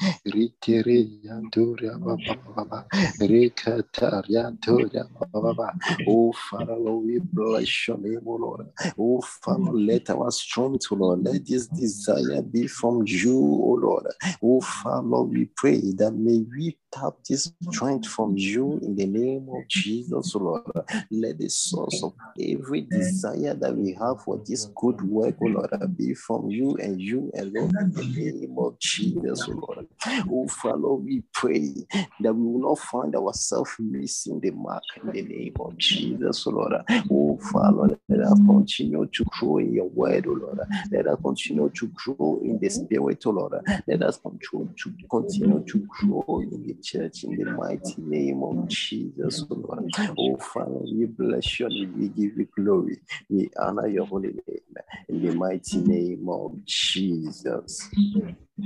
Babababa. 2.01 2.87
Rikata 3.21 4.25
yantura 4.29 5.09
babababa. 5.15 5.75
Oh, 6.07 6.33
Father, 6.33 6.77
Lord, 6.77 7.07
we 7.07 7.21
bless 7.21 7.89
your 7.89 7.99
name, 7.99 8.23
O 8.27 8.37
Lord. 8.37 8.69
Oh, 8.99 9.22
Father, 9.25 9.73
let 9.73 10.11
our 10.11 10.31
strength, 10.31 10.87
O 10.91 10.97
Lord, 10.97 11.25
let 11.25 11.47
this 11.47 11.67
desire 11.67 12.43
be 12.43 12.67
from 12.67 13.05
you, 13.07 13.37
O 13.39 13.79
Lord. 13.81 14.07
Oh, 14.43 14.61
Father, 14.61 15.23
we 15.23 15.47
pray 15.57 15.81
that 15.97 16.13
may 16.13 16.45
we 16.57 16.79
tap 16.93 17.15
this 17.29 17.53
strength 17.71 18.09
from 18.09 18.37
you 18.37 18.79
in 18.83 18.95
the 18.97 19.07
name 19.07 19.49
of 19.51 19.67
Jesus, 19.69 20.35
O 20.35 20.39
Lord. 20.39 20.63
Let 21.11 21.39
the 21.39 21.49
source 21.49 22.03
of 22.03 22.15
every 22.41 22.83
desire 22.83 23.55
that 23.55 23.75
we 23.75 23.93
have 23.95 24.23
for 24.23 24.43
this 24.47 24.67
good 24.77 25.01
work, 25.03 25.37
O 25.41 25.47
Lord, 25.47 25.97
be 25.97 26.15
from 26.15 26.49
you 26.49 26.77
and 26.77 27.01
you 27.01 27.31
alone 27.37 27.73
in 27.97 28.13
the 28.15 28.33
name 28.33 28.57
of 28.59 28.79
Jesus, 28.79 29.49
O 29.49 29.53
Lord. 29.53 29.87
Oh, 30.31 30.47
Father, 30.49 30.93
we 30.95 31.23
pray 31.33 31.75
that 32.21 32.35
we 32.35 32.47
will 32.47 32.71
not 32.71 32.79
find 32.79 33.15
ourselves 33.17 33.71
missing 33.79 34.41
the 34.41 34.51
mark 34.51 34.83
in 35.03 35.13
the 35.13 35.23
name 35.23 35.55
of 35.61 35.77
Jesus, 35.79 36.47
O 36.47 36.51
Lord. 36.51 36.75
Oh, 37.11 37.39
Father, 37.53 37.99
let 38.09 38.21
us 38.21 38.41
continue 38.47 39.07
to 39.13 39.25
grow 39.25 39.59
in 39.59 39.73
your 39.73 39.89
word, 39.89 40.27
O 40.27 40.33
Lord. 40.33 40.61
Let 40.91 41.07
us 41.07 41.19
continue 41.23 41.71
to 41.71 41.89
grow 41.89 42.41
in 42.43 42.59
the 42.59 42.69
spirit, 42.69 43.25
O 43.27 43.31
Lord. 43.31 43.55
Let 43.87 44.03
us 44.03 44.19
continue 44.19 44.69
to 44.83 44.93
continue 45.11 45.65
to 45.65 45.87
grow 46.01 46.41
in 46.41 46.67
the 46.67 46.75
church 46.83 47.25
in 47.25 47.37
the 47.37 47.51
mighty 47.53 47.95
name 47.99 48.43
of 48.43 48.69
Jesus, 48.69 49.45
O 49.51 49.55
Lord. 49.55 49.91
Oh, 50.19 50.37
Father, 50.37 50.81
we 50.83 51.07
bless 51.07 51.61
you 51.61 51.67
and 51.67 51.97
we 51.97 52.09
give 52.09 52.37
you 52.37 52.49
glory. 52.57 53.01
We 53.29 53.51
honor 53.59 53.89
your 53.89 54.07
holy 54.07 54.35
name 54.47 54.77
in 55.09 55.23
the 55.23 55.35
mighty 55.35 55.79
name 55.79 56.29
of 56.29 56.65
Jesus. 56.65 57.89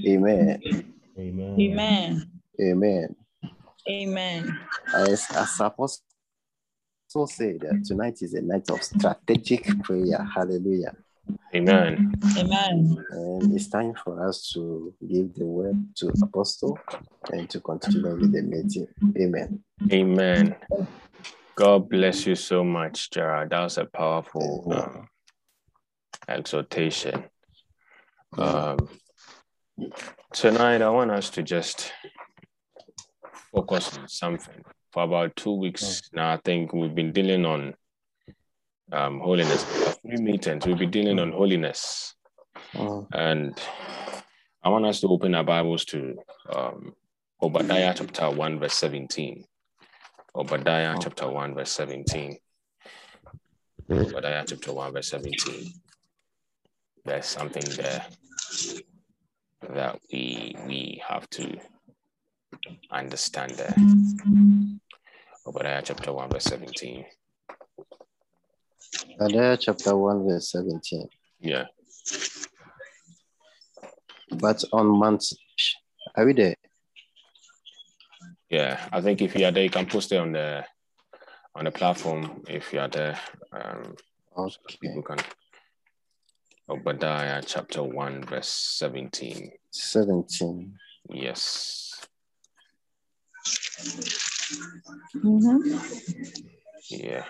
Amen. 0.06 0.60
Amen. 1.18 1.56
Amen. 1.58 2.30
Amen. 2.60 3.16
Amen. 3.88 4.58
As, 4.94 5.26
as 5.30 5.60
Apostle 5.60 6.05
said, 7.08 7.60
that 7.60 7.84
tonight 7.84 8.18
is 8.20 8.34
a 8.34 8.42
night 8.42 8.68
of 8.70 8.82
strategic 8.82 9.82
prayer. 9.82 10.22
Hallelujah. 10.34 10.94
Amen. 11.54 12.18
Amen. 12.36 13.04
And 13.10 13.54
it's 13.54 13.68
time 13.68 13.94
for 13.94 14.28
us 14.28 14.50
to 14.52 14.92
give 15.08 15.34
the 15.34 15.44
word 15.44 15.76
to 15.96 16.12
Apostle 16.22 16.78
and 17.32 17.48
to 17.50 17.60
continue 17.60 18.16
with 18.16 18.32
the 18.32 18.42
meeting. 18.42 18.88
Amen. 19.18 19.62
Amen. 19.90 20.56
God 21.54 21.88
bless 21.88 22.26
you 22.26 22.34
so 22.34 22.62
much, 22.62 23.10
Gerard. 23.10 23.50
That 23.50 23.60
was 23.60 23.78
a 23.78 23.86
powerful 23.86 24.72
um, 24.72 25.08
exhortation. 26.28 27.24
Um, 28.36 28.88
tonight, 30.32 30.82
I 30.82 30.90
want 30.90 31.10
us 31.12 31.30
to 31.30 31.42
just 31.42 31.92
focus 33.52 33.96
on 33.96 34.08
something. 34.08 34.62
For 34.96 35.02
about 35.02 35.36
two 35.36 35.52
weeks 35.52 36.08
now, 36.14 36.32
I 36.32 36.38
think 36.42 36.72
we've 36.72 36.94
been 36.94 37.12
dealing 37.12 37.44
on 37.44 37.74
um, 38.90 39.20
holiness. 39.20 39.62
Three 40.00 40.16
meetings, 40.16 40.66
we'll 40.66 40.78
be 40.78 40.86
dealing 40.86 41.18
on 41.18 41.32
holiness. 41.32 42.14
Mm. 42.72 43.06
And 43.12 43.60
I 44.62 44.70
want 44.70 44.86
us 44.86 45.02
to 45.02 45.08
open 45.08 45.34
our 45.34 45.44
Bibles 45.44 45.84
to 45.86 46.16
um, 46.50 46.94
Obadiah 47.42 47.92
chapter 47.94 48.30
1, 48.30 48.58
verse 48.58 48.72
17. 48.72 49.44
Obadiah 50.34 50.96
chapter 50.98 51.28
1, 51.28 51.54
verse 51.54 51.72
17. 51.72 52.38
Obadiah 53.90 54.44
chapter 54.48 54.72
1, 54.72 54.92
verse 54.94 55.08
17. 55.08 55.74
There's 57.04 57.26
something 57.26 57.64
there 57.76 58.06
that 59.74 60.00
we 60.10 60.56
we 60.66 61.02
have 61.06 61.28
to 61.30 61.60
understand 62.90 63.52
there. 63.52 63.74
Obadiah 65.46 65.82
chapter 65.82 66.12
1, 66.12 66.30
verse 66.30 66.44
17. 66.44 67.04
Isaiah 69.22 69.56
chapter 69.56 69.96
1, 69.96 70.26
verse 70.26 70.50
17. 70.50 71.08
Yeah. 71.40 71.64
But 74.30 74.64
on 74.72 74.98
Mount, 74.98 75.24
are 76.16 76.26
we 76.26 76.32
there? 76.32 76.56
Yeah. 78.50 78.88
I 78.92 79.00
think 79.00 79.22
if 79.22 79.36
you 79.36 79.46
are 79.46 79.52
there, 79.52 79.62
you 79.64 79.70
can 79.70 79.86
post 79.86 80.12
it 80.12 80.16
on 80.18 80.32
the 80.32 80.64
on 81.54 81.64
the 81.64 81.70
platform 81.70 82.42
if 82.48 82.72
you 82.72 82.80
are 82.80 82.88
there. 82.88 83.18
Um 83.52 83.94
Okay. 84.38 84.76
people 84.80 85.02
can 85.02 85.18
Obadiah 86.68 87.42
chapter 87.46 87.82
1, 87.82 88.24
verse 88.24 88.48
17. 88.48 89.52
17. 89.70 90.74
Yes. 91.10 92.06
Mhm. 95.16 95.62
Yeah. 96.90 97.24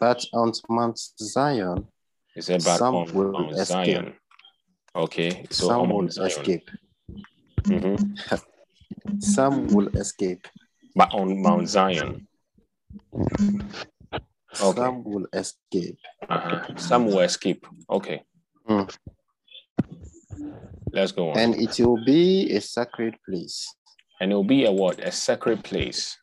But 0.00 0.24
on 0.32 0.52
Mount 0.68 0.98
Zion, 1.18 1.86
Is 2.36 2.48
it 2.48 2.64
back 2.64 2.78
Some 2.78 2.94
on, 2.96 3.12
will 3.12 3.36
on 3.36 3.48
escape. 3.50 3.66
Zion? 3.66 4.14
Okay. 4.96 5.46
So 5.50 5.68
some 5.68 5.90
will 5.90 6.08
Zion. 6.10 6.26
escape. 6.28 6.70
Mhm. 7.64 7.98
Some 9.20 9.66
will 9.68 9.88
escape. 9.96 10.46
But 10.94 11.12
on 11.14 11.40
Mount 11.42 11.68
Zion. 11.68 12.26
Okay. 13.14 14.74
Some 14.76 15.04
will 15.04 15.26
escape. 15.32 15.98
Uh-huh. 16.28 16.76
Some 16.76 17.06
will 17.06 17.20
escape. 17.20 17.66
Okay. 17.90 18.22
Mm. 18.68 18.94
Let's 20.92 21.12
go 21.12 21.30
on. 21.30 21.38
And 21.38 21.54
it 21.54 21.78
will 21.80 22.02
be 22.04 22.50
a 22.52 22.60
sacred 22.60 23.16
place. 23.26 23.66
and 24.20 24.30
it 24.30 24.34
will 24.34 24.44
be 24.44 24.64
a 24.66 24.72
what? 24.72 25.00
A 25.00 25.10
sacred 25.10 25.64
place. 25.64 26.16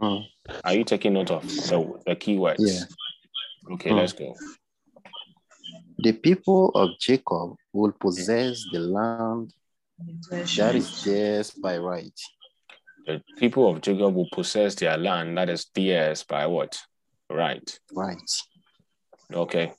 Mm. 0.00 0.24
Are 0.64 0.74
you 0.74 0.84
taking 0.84 1.14
note 1.14 1.30
of 1.30 1.42
the, 1.46 2.00
the 2.06 2.16
keywords? 2.16 2.56
Yeah. 2.58 3.74
Okay, 3.74 3.90
Mm. 3.90 3.96
let's 3.96 4.12
go. 4.12 4.34
The 5.98 6.12
people 6.12 6.70
of 6.74 6.90
Jacob 7.00 7.56
will 7.72 7.92
possess 7.92 8.64
the 8.70 8.80
land 8.80 9.52
that 9.98 10.74
is 10.76 11.02
theirs 11.04 11.50
by 11.50 11.78
right. 11.78 12.12
The 13.06 13.22
people 13.38 13.70
of 13.70 13.80
Jacob 13.80 14.14
will 14.14 14.28
possess 14.30 14.74
their 14.74 14.96
land 14.98 15.38
that 15.38 15.48
is 15.48 15.66
theirs 15.74 16.22
by 16.24 16.46
what? 16.46 16.78
Right. 17.30 17.78
Right. 17.94 18.30
Okay. 19.32 19.72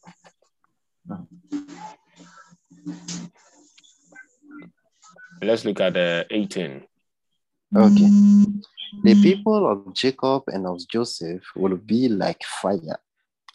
Let's 5.41 5.65
look 5.65 5.79
at 5.81 5.93
the 5.93 6.25
18. 6.31 6.83
Okay. 7.75 8.09
The 9.03 9.15
people 9.21 9.69
of 9.69 9.93
Jacob 9.93 10.43
and 10.47 10.65
of 10.65 10.87
Joseph 10.87 11.43
will 11.55 11.77
be 11.77 12.07
like 12.07 12.43
fire. 12.43 12.99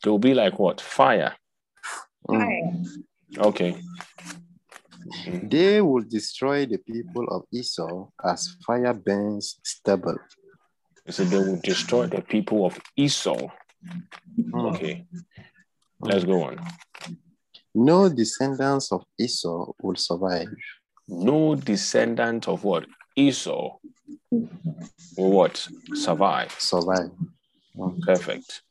They 0.03 0.11
will 0.11 0.18
be 0.18 0.35
like 0.35 0.59
what? 0.59 0.81
Fire. 0.81 1.35
Mm. 2.29 2.87
Okay. 3.38 3.83
They 5.42 5.81
will 5.81 6.03
destroy 6.03 6.66
the 6.66 6.79
people 6.79 7.27
of 7.29 7.45
Esau 7.53 8.09
as 8.25 8.57
fire 8.66 8.95
burns 8.95 9.59
stubble. 9.64 10.18
So 11.09 11.25
they 11.25 11.38
will 11.38 11.61
destroy 11.62 12.07
the 12.07 12.23
people 12.23 12.64
of 12.64 12.79
Esau. 12.97 13.49
Mm. 14.38 14.75
Okay. 14.75 15.07
Let's 16.01 16.25
go 16.25 16.42
on. 16.45 16.61
No 17.75 18.09
descendants 18.09 18.92
of 18.92 19.05
Esau 19.18 19.73
will 19.81 19.97
survive. 19.97 20.49
No 21.09 21.55
descendant 21.55 22.49
of 22.49 22.64
what? 22.64 22.87
Esau 23.16 23.79
will 24.33 25.31
what? 25.31 25.68
Survive. 25.95 26.55
Survive. 26.59 27.11
Perfect. 28.03 28.62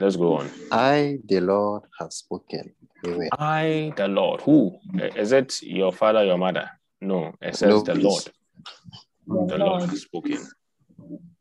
Let's 0.00 0.16
go 0.16 0.38
on. 0.38 0.50
I, 0.70 1.18
the 1.26 1.40
Lord, 1.40 1.84
have 1.98 2.12
spoken. 2.12 2.74
Amen. 3.06 3.28
I, 3.38 3.92
the 3.96 4.08
Lord. 4.08 4.40
Who? 4.42 4.78
Is 4.94 5.32
it 5.32 5.62
your 5.62 5.92
father, 5.92 6.24
your 6.24 6.38
mother? 6.38 6.70
No, 7.00 7.34
it 7.40 7.56
says 7.56 7.68
No, 7.68 7.80
the 7.82 7.94
please. 7.94 8.04
Lord. 8.04 9.48
The 9.48 9.56
The 9.56 9.64
Lord 9.64 9.88
has 9.90 10.02
spoken. 10.02 10.38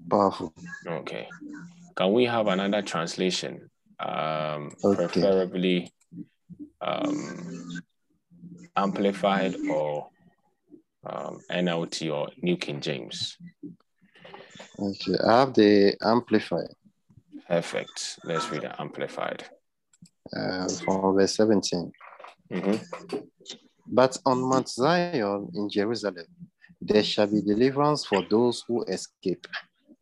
Powerful. 0.09 0.53
Okay. 0.87 1.27
Can 1.95 2.13
we 2.13 2.25
have 2.25 2.47
another 2.47 2.81
translation? 2.81 3.69
Um, 3.99 4.71
Okay. 4.83 5.21
preferably 5.21 5.93
um, 6.81 7.81
Amplified 8.75 9.55
or 9.69 10.09
um, 11.03 11.39
NLT 11.49 12.13
or 12.13 12.29
New 12.41 12.57
King 12.57 12.79
James? 12.81 13.37
Okay, 14.79 15.17
I 15.25 15.39
have 15.39 15.53
the 15.53 15.95
Amplified. 16.01 16.73
Perfect. 17.47 18.19
Let's 18.23 18.49
read 18.49 18.61
the 18.61 18.81
Amplified. 18.81 19.43
Uh, 20.35 20.67
from 20.85 21.15
verse 21.15 21.35
17. 21.35 21.91
Mm-hmm. 22.51 23.17
But 23.87 24.17
on 24.25 24.41
Mount 24.41 24.69
Zion 24.69 25.49
in 25.53 25.69
Jerusalem, 25.69 26.25
there 26.79 27.03
shall 27.03 27.27
be 27.27 27.41
deliverance 27.41 28.05
for 28.05 28.23
those 28.29 28.63
who 28.67 28.83
escape. 28.85 29.45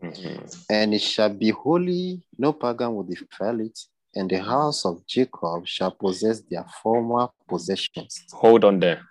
Mm-hmm. 0.03 0.45
And 0.69 0.93
it 0.93 1.01
shall 1.01 1.29
be 1.29 1.49
holy, 1.49 2.21
no 2.37 2.53
pagan 2.53 2.95
will 2.95 3.03
defile 3.03 3.59
it, 3.59 3.77
and 4.15 4.29
the 4.29 4.41
house 4.41 4.85
of 4.85 5.05
Jacob 5.05 5.67
shall 5.67 5.91
possess 5.91 6.41
their 6.41 6.65
former 6.81 7.27
possessions. 7.47 8.23
Hold 8.31 8.63
on 8.63 8.79
there. 8.79 9.01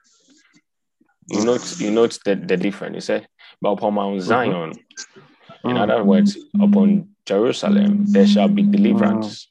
You 1.29 1.45
note, 1.45 1.81
you 1.81 1.91
note 1.91 2.19
the, 2.25 2.37
the 2.37 2.57
difference. 2.57 2.95
He 2.95 3.01
said, 3.01 3.29
but 3.61 3.71
upon 3.73 3.95
Mount 3.95 4.21
Zion, 4.23 4.73
in 5.65 5.77
Mm. 5.77 5.83
other 5.83 6.05
words, 6.05 6.37
upon 6.55 7.15
Jerusalem, 7.27 8.05
there 8.13 8.27
shall 8.27 8.49
be 8.49 8.63
deliverance 8.63 9.51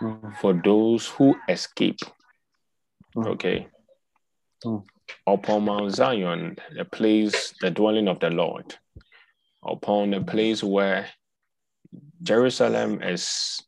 Mm. 0.00 0.36
for 0.36 0.52
those 0.52 1.06
who 1.08 1.34
escape. 1.48 2.00
Mm. 3.16 3.26
Okay. 3.26 3.68
Upon 5.26 5.64
Mount 5.64 5.92
Zion, 5.94 6.56
the 6.74 6.84
place, 6.84 7.54
the 7.60 7.70
dwelling 7.70 8.08
of 8.08 8.18
the 8.20 8.30
Lord, 8.30 8.74
upon 9.64 10.10
the 10.10 10.20
place 10.20 10.62
where 10.62 11.08
Jerusalem 12.22 13.02
is 13.02 13.62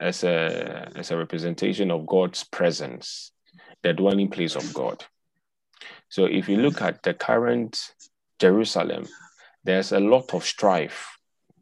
as 0.00 0.24
a 0.24 0.90
as 0.96 1.10
a 1.10 1.16
representation 1.16 1.90
of 1.90 2.06
God's 2.06 2.44
presence, 2.44 3.32
the 3.82 3.92
dwelling 3.92 4.28
place 4.30 4.56
of 4.56 4.72
God. 4.74 5.04
So 6.10 6.24
if 6.24 6.48
you 6.48 6.56
look 6.56 6.82
at 6.82 7.02
the 7.04 7.14
current 7.14 7.92
Jerusalem, 8.40 9.06
there's 9.64 9.92
a 9.92 10.00
lot 10.00 10.34
of 10.34 10.44
strife 10.44 11.16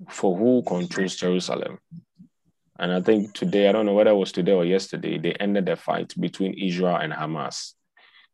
for 0.08 0.36
who 0.36 0.62
controls 0.66 1.16
Jerusalem. 1.16 1.78
And 2.78 2.92
I 2.92 3.02
think 3.02 3.34
today, 3.34 3.68
I 3.68 3.72
don't 3.72 3.86
know 3.86 3.92
whether 3.92 4.10
it 4.10 4.16
was 4.16 4.32
today 4.32 4.52
or 4.52 4.64
yesterday, 4.64 5.18
they 5.18 5.34
ended 5.34 5.66
the 5.66 5.76
fight 5.76 6.14
between 6.18 6.54
Israel 6.54 6.96
and 6.96 7.12
Hamas. 7.12 7.74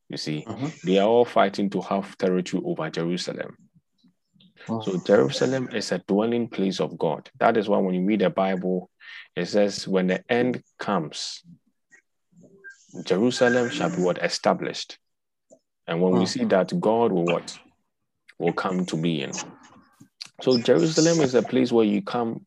You 0.09 0.19
see, 0.19 0.45
Mhm. 0.47 0.81
they 0.83 0.99
are 0.99 1.09
all 1.09 1.25
fighting 1.25 1.69
to 1.71 1.81
have 1.81 2.17
territory 2.17 2.63
over 2.65 2.89
Jerusalem. 2.91 3.57
So 4.67 4.99
Jerusalem 4.99 5.69
is 5.73 5.93
a 5.93 5.99
dwelling 5.99 6.49
place 6.49 6.79
of 6.79 6.97
God. 6.97 7.29
That 7.41 7.57
is 7.57 7.69
why 7.69 7.79
when 7.79 7.95
you 7.95 8.05
read 8.05 8.21
the 8.21 8.31
Bible, 8.31 8.91
it 9.35 9.47
says, 9.47 9.89
when 9.89 10.07
the 10.07 10.23
end 10.31 10.63
comes, 10.79 11.43
Jerusalem 13.03 13.71
shall 13.71 13.91
be 13.91 14.03
what 14.03 14.19
established. 14.23 14.99
And 15.87 16.01
when 16.01 16.13
we 16.15 16.25
Mm. 16.25 16.29
see 16.29 16.45
that 16.47 16.81
God 16.81 17.13
will 17.13 17.27
what 17.27 17.59
will 18.39 18.53
come 18.53 18.85
to 18.87 18.97
be 18.97 19.23
in. 19.23 19.33
So 20.43 20.57
Jerusalem 20.59 21.21
is 21.21 21.35
a 21.35 21.43
place 21.43 21.71
where 21.73 21.85
you 21.85 22.03
come, 22.03 22.45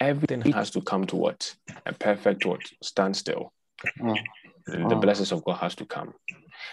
everything 0.00 0.42
has 0.52 0.70
to 0.72 0.80
come 0.82 1.06
to 1.06 1.16
what? 1.16 1.54
A 1.86 1.92
perfect 1.92 2.44
what? 2.44 2.70
Standstill. 2.82 3.52
Mm. 4.00 4.18
And 4.66 4.90
the 4.90 4.96
Mm. 4.96 5.00
blessings 5.00 5.32
of 5.32 5.44
God 5.44 5.54
has 5.54 5.74
to 5.76 5.86
come. 5.86 6.14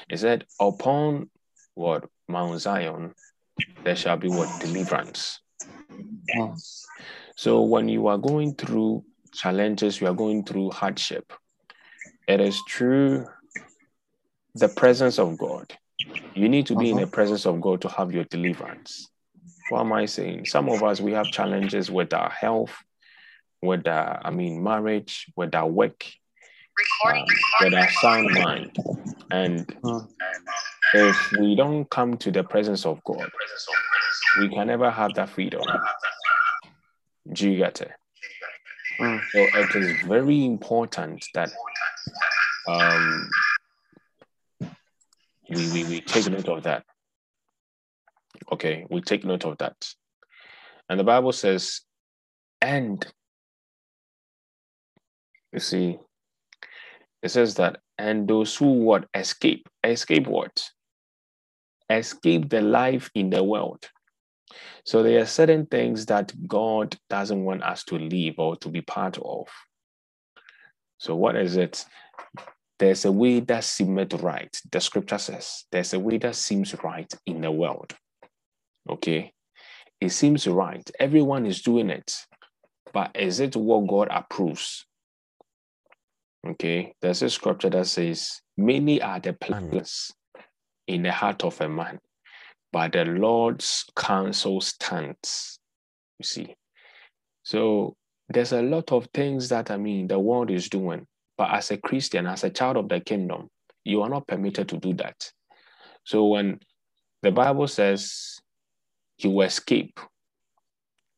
It 0.09 0.17
said, 0.17 0.45
upon 0.59 1.29
what? 1.75 2.09
Mount 2.27 2.59
Zion, 2.59 3.13
there 3.83 3.95
shall 3.95 4.17
be 4.17 4.27
what? 4.27 4.59
Deliverance. 4.59 5.39
So 7.35 7.61
when 7.61 7.87
you 7.87 8.07
are 8.07 8.17
going 8.17 8.55
through 8.55 9.05
challenges, 9.33 10.01
you 10.01 10.07
are 10.07 10.13
going 10.13 10.43
through 10.43 10.71
hardship, 10.71 11.31
it 12.27 12.41
is 12.41 12.59
through 12.69 13.27
the 14.55 14.67
presence 14.67 15.19
of 15.19 15.37
God. 15.37 15.77
You 16.35 16.49
need 16.49 16.67
to 16.67 16.75
be 16.75 16.91
in 16.91 16.97
the 16.97 17.07
presence 17.07 17.45
of 17.45 17.59
God 17.61 17.81
to 17.81 17.89
have 17.89 18.11
your 18.11 18.25
deliverance. 18.25 19.09
What 19.69 19.81
am 19.81 19.93
I 19.93 20.05
saying? 20.05 20.45
Some 20.45 20.69
of 20.69 20.83
us 20.83 21.01
we 21.01 21.13
have 21.13 21.31
challenges 21.31 21.89
with 21.91 22.13
our 22.13 22.29
health, 22.29 22.75
with 23.61 23.87
our, 23.87 24.21
I 24.23 24.29
mean, 24.29 24.63
marriage, 24.63 25.31
with 25.35 25.55
our 25.55 25.67
work, 25.67 26.05
um, 27.05 27.25
with 27.61 27.73
our 27.73 27.89
sound 27.89 28.33
mind. 28.33 28.71
And 29.31 29.67
Mm. 29.83 30.07
if 30.93 31.31
we 31.33 31.55
don't 31.55 31.89
come 31.89 32.17
to 32.17 32.31
the 32.31 32.43
presence 32.43 32.85
of 32.85 33.03
God, 33.03 33.29
we 34.37 34.47
can 34.49 34.67
never 34.67 34.89
have 34.89 35.15
that 35.15 35.29
freedom. 35.29 35.67
Do 37.31 37.49
you 37.49 37.57
get 37.57 37.81
it? 37.81 37.91
Mm. 38.99 39.21
So 39.31 39.47
it 39.47 39.75
is 39.75 39.91
very 40.03 40.45
important 40.45 41.25
that 41.33 41.51
um, 42.67 43.29
we, 45.49 45.71
we, 45.71 45.83
we 45.85 46.01
take 46.01 46.29
note 46.29 46.47
of 46.49 46.63
that. 46.63 46.83
Okay, 48.51 48.85
we 48.89 49.01
take 49.01 49.25
note 49.25 49.45
of 49.45 49.57
that. 49.57 49.75
And 50.89 50.99
the 50.99 51.03
Bible 51.03 51.31
says, 51.31 51.81
and 52.61 53.05
you 55.51 55.59
see, 55.59 55.97
it 57.21 57.29
says 57.29 57.55
that, 57.55 57.79
and 57.97 58.27
those 58.27 58.55
who 58.55 58.65
what 58.65 59.07
escape, 59.13 59.67
escape 59.83 60.27
what? 60.27 60.63
Escape 61.89 62.49
the 62.49 62.61
life 62.61 63.09
in 63.15 63.29
the 63.29 63.43
world. 63.43 63.89
So 64.85 65.03
there 65.03 65.21
are 65.21 65.25
certain 65.25 65.65
things 65.65 66.05
that 66.05 66.31
God 66.47 66.95
doesn't 67.09 67.43
want 67.43 67.63
us 67.63 67.83
to 67.85 67.97
live 67.97 68.35
or 68.37 68.55
to 68.57 68.69
be 68.69 68.81
part 68.81 69.17
of. 69.17 69.47
So 70.97 71.15
what 71.15 71.35
is 71.35 71.57
it? 71.57 71.85
There's 72.79 73.05
a 73.05 73.11
way 73.11 73.39
that 73.39 73.63
seemeth 73.63 74.13
right. 74.15 74.55
The 74.71 74.79
scripture 74.79 75.17
says 75.17 75.65
there's 75.71 75.93
a 75.93 75.99
way 75.99 76.17
that 76.19 76.35
seems 76.35 76.75
right 76.83 77.11
in 77.25 77.41
the 77.41 77.51
world. 77.51 77.95
Okay. 78.89 79.33
It 79.99 80.09
seems 80.09 80.47
right. 80.47 80.89
Everyone 80.99 81.45
is 81.45 81.61
doing 81.61 81.89
it. 81.89 82.13
But 82.93 83.11
is 83.15 83.39
it 83.39 83.55
what 83.55 83.87
God 83.87 84.09
approves? 84.11 84.85
Okay. 86.45 86.93
There's 87.01 87.23
a 87.23 87.29
scripture 87.29 87.69
that 87.71 87.87
says, 87.87 88.41
Many 88.57 89.01
are 89.01 89.19
the 89.19 89.33
mm. 89.33 89.39
plans 89.39 90.11
in 90.87 91.03
the 91.03 91.11
heart 91.11 91.43
of 91.43 91.59
a 91.61 91.67
man, 91.69 91.99
but 92.71 92.93
the 92.93 93.05
Lord's 93.05 93.85
counsel 93.95 94.61
stands. 94.61 95.59
You 96.19 96.23
see. 96.23 96.55
So 97.43 97.95
there's 98.29 98.51
a 98.51 98.61
lot 98.61 98.91
of 98.91 99.07
things 99.13 99.49
that 99.49 99.71
I 99.71 99.77
mean 99.77 100.07
the 100.07 100.19
world 100.19 100.51
is 100.51 100.69
doing. 100.69 101.05
But 101.37 101.51
as 101.51 101.71
a 101.71 101.77
Christian, 101.77 102.25
as 102.25 102.43
a 102.43 102.49
child 102.49 102.77
of 102.77 102.89
the 102.89 102.99
kingdom, 102.99 103.49
you 103.83 104.01
are 104.01 104.09
not 104.09 104.27
permitted 104.27 104.67
to 104.69 104.77
do 104.77 104.93
that. 104.95 105.31
So 106.03 106.25
when 106.25 106.59
the 107.21 107.31
Bible 107.31 107.67
says 107.67 108.39
you 109.19 109.41
escape, 109.41 109.99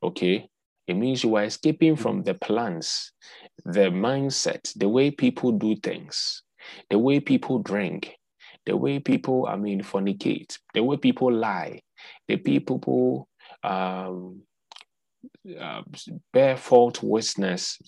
okay, 0.03 0.49
it 0.87 0.95
means 0.95 1.23
you 1.23 1.35
are 1.35 1.43
escaping 1.43 1.95
from 1.95 2.23
the 2.23 2.33
plans, 2.33 3.11
the 3.63 3.91
mindset, 3.91 4.73
the 4.75 4.89
way 4.89 5.11
people 5.11 5.51
do 5.51 5.75
things, 5.75 6.43
the 6.89 6.97
way 6.97 7.19
people 7.19 7.59
drink, 7.59 8.15
the 8.65 8.75
way 8.75 8.99
people, 8.99 9.45
I 9.47 9.55
mean, 9.55 9.81
fornicate, 9.81 10.57
the 10.73 10.83
way 10.83 10.97
people 10.97 11.31
lie, 11.31 11.81
the 12.27 12.37
people 12.37 13.27
um, 13.63 14.41
uh, 15.59 15.81
bear 16.33 16.57
false 16.57 17.01
witness, 17.01 17.79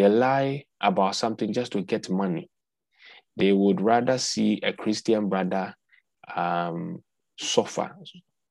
they 0.00 0.08
lie 0.08 0.64
about 0.80 1.14
something 1.14 1.52
just 1.52 1.72
to 1.72 1.82
get 1.82 2.08
money. 2.08 2.48
They 3.36 3.52
would 3.52 3.80
rather 3.82 4.16
see 4.16 4.58
a 4.62 4.72
Christian 4.72 5.28
brother 5.28 5.74
um, 6.34 7.02
suffer 7.38 7.94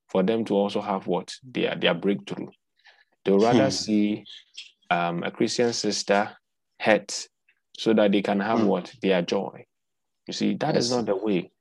for 0.09 0.21
them 0.23 0.45
to 0.45 0.53
also 0.55 0.79
have 0.81 1.07
what 1.07 1.33
their 1.43 1.75
their 1.75 1.93
breakthrough. 1.95 2.47
They 3.25 3.31
would 3.31 3.41
rather 3.41 3.63
Hmm. 3.63 3.69
see 3.69 4.23
um, 4.91 5.23
a 5.23 5.31
Christian 5.31 5.73
sister 5.73 6.37
hurt 6.79 7.27
so 7.77 7.93
that 7.93 8.11
they 8.11 8.21
can 8.21 8.39
have 8.39 8.59
Hmm. 8.59 8.67
what 8.67 8.93
their 9.01 9.21
joy. 9.23 9.65
You 10.27 10.33
see, 10.33 10.53
that 10.55 10.75
is 10.77 10.85
Yes. 10.85 10.91
not 10.91 11.05
the 11.07 11.15
way. 11.15 11.51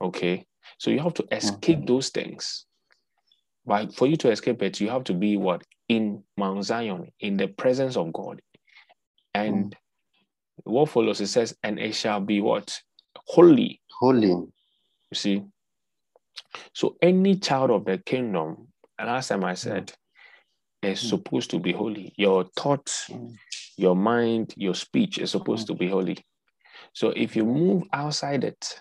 Okay, 0.00 0.46
so 0.78 0.90
you 0.90 1.00
have 1.00 1.14
to 1.14 1.26
escape 1.32 1.86
those 1.86 2.10
things. 2.10 2.66
But 3.66 3.94
for 3.94 4.06
you 4.06 4.16
to 4.18 4.30
escape 4.30 4.62
it, 4.62 4.80
you 4.80 4.90
have 4.90 5.04
to 5.04 5.14
be 5.14 5.36
what 5.36 5.62
in 5.88 6.22
Mount 6.36 6.64
Zion, 6.64 7.12
in 7.20 7.36
the 7.36 7.48
presence 7.48 7.96
of 7.96 8.12
God. 8.12 8.40
And 9.34 9.74
what 10.64 10.88
follows, 10.90 11.20
it 11.20 11.28
says, 11.28 11.56
and 11.62 11.78
it 11.78 11.94
shall 11.94 12.20
be 12.20 12.40
what? 12.40 12.78
Holy. 13.26 13.80
Holy. 13.98 14.28
You 14.28 14.52
see? 15.12 15.42
So 16.74 16.96
any 17.00 17.36
child 17.36 17.70
of 17.70 17.84
the 17.84 17.98
kingdom, 17.98 18.68
last 18.98 19.28
time 19.28 19.44
I 19.44 19.54
said, 19.54 19.92
is 20.82 21.00
Mm. 21.02 21.08
supposed 21.08 21.50
to 21.50 21.58
be 21.58 21.72
holy. 21.72 22.12
Your 22.16 22.44
thoughts, 22.56 23.08
Mm. 23.08 23.36
your 23.76 23.96
mind, 23.96 24.54
your 24.56 24.74
speech 24.74 25.18
is 25.18 25.30
supposed 25.30 25.66
to 25.68 25.74
be 25.74 25.88
holy. 25.88 26.18
So 26.92 27.10
if 27.10 27.36
you 27.36 27.44
move 27.44 27.84
outside 27.92 28.44
it, 28.44 28.80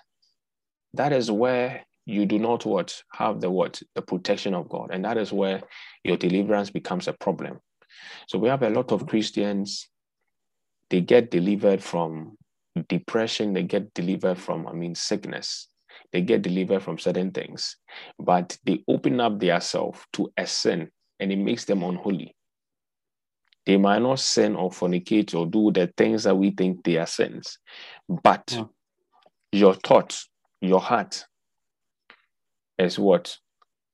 that 0.94 1.14
is 1.14 1.32
where 1.32 1.86
you 2.06 2.26
do 2.26 2.40
not 2.40 2.66
what 2.66 3.04
have 3.14 3.40
the 3.40 3.50
what 3.50 3.82
the 3.94 4.02
protection 4.02 4.54
of 4.54 4.68
God, 4.68 4.90
and 4.92 5.06
that 5.06 5.18
is 5.18 5.32
where 5.32 5.62
your 6.04 6.18
deliverance 6.18 6.72
becomes 6.72 7.08
a 7.08 7.14
problem. 7.14 7.62
So 8.28 8.40
we 8.40 8.50
have 8.50 8.64
a 8.64 8.70
lot 8.70 8.92
of 8.92 9.06
Christians. 9.08 9.88
They 10.92 11.02
get 11.02 11.32
delivered 11.32 11.84
from 11.84 12.38
depression, 12.90 13.54
they 13.54 13.64
get 13.64 13.94
delivered 13.96 14.40
from, 14.40 14.68
I 14.68 14.74
mean, 14.74 14.96
sickness. 14.96 15.70
They 16.14 16.22
get 16.22 16.44
delivered 16.44 16.84
from 16.84 17.00
certain 17.00 17.32
things, 17.32 17.78
but 18.20 18.58
they 18.66 18.84
open 18.90 19.22
up 19.22 19.40
their 19.40 19.62
self 19.62 20.08
to 20.14 20.32
a 20.38 20.48
sin 20.48 20.92
and 21.20 21.32
it 21.34 21.38
makes 21.38 21.66
them 21.66 21.84
unholy. 21.84 22.36
They 23.66 23.78
might 23.78 24.02
not 24.02 24.20
sin 24.20 24.56
or 24.58 24.72
fornicate 24.72 25.36
or 25.36 25.48
do 25.48 25.72
the 25.72 25.92
things 25.98 26.26
that 26.26 26.36
we 26.36 26.52
think 26.52 26.84
they 26.84 26.98
are 26.98 27.08
sins, 27.08 27.60
but 28.10 28.44
Yeah. 28.52 28.66
your 29.54 29.76
thoughts, 29.76 30.30
your 30.62 30.82
heart 30.82 31.26
is 32.80 33.00
what 33.00 33.38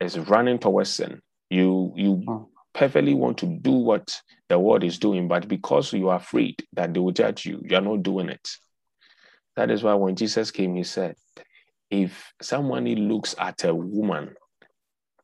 is 0.01 0.19
running 0.19 0.60
towards 0.60 0.91
sin. 0.91 1.21
You 1.49 1.93
you. 1.95 2.49
Perfectly 2.78 3.16
want 3.16 3.40
to 3.40 3.48
do 3.48 3.72
what 3.72 4.22
the 4.50 4.60
world 4.60 4.84
is 4.84 5.00
doing, 5.00 5.28
but 5.28 5.48
because 5.48 5.92
you 5.92 6.10
are 6.10 6.18
afraid 6.18 6.63
that 6.74 6.94
they 6.94 7.00
will 7.00 7.12
judge 7.12 7.46
you, 7.46 7.60
you 7.63 7.76
are 7.76 7.82
not 7.82 8.04
doing 8.04 8.30
it. 8.30 8.48
That 9.56 9.72
is 9.72 9.82
why 9.82 9.96
when 9.96 10.16
Jesus 10.16 10.52
came, 10.52 10.76
he 10.76 10.84
said, 10.84 11.16
if 11.90 12.32
someone 12.42 12.86
looks 12.86 13.34
at 13.40 13.63
a 13.63 13.74
woman 13.74 14.36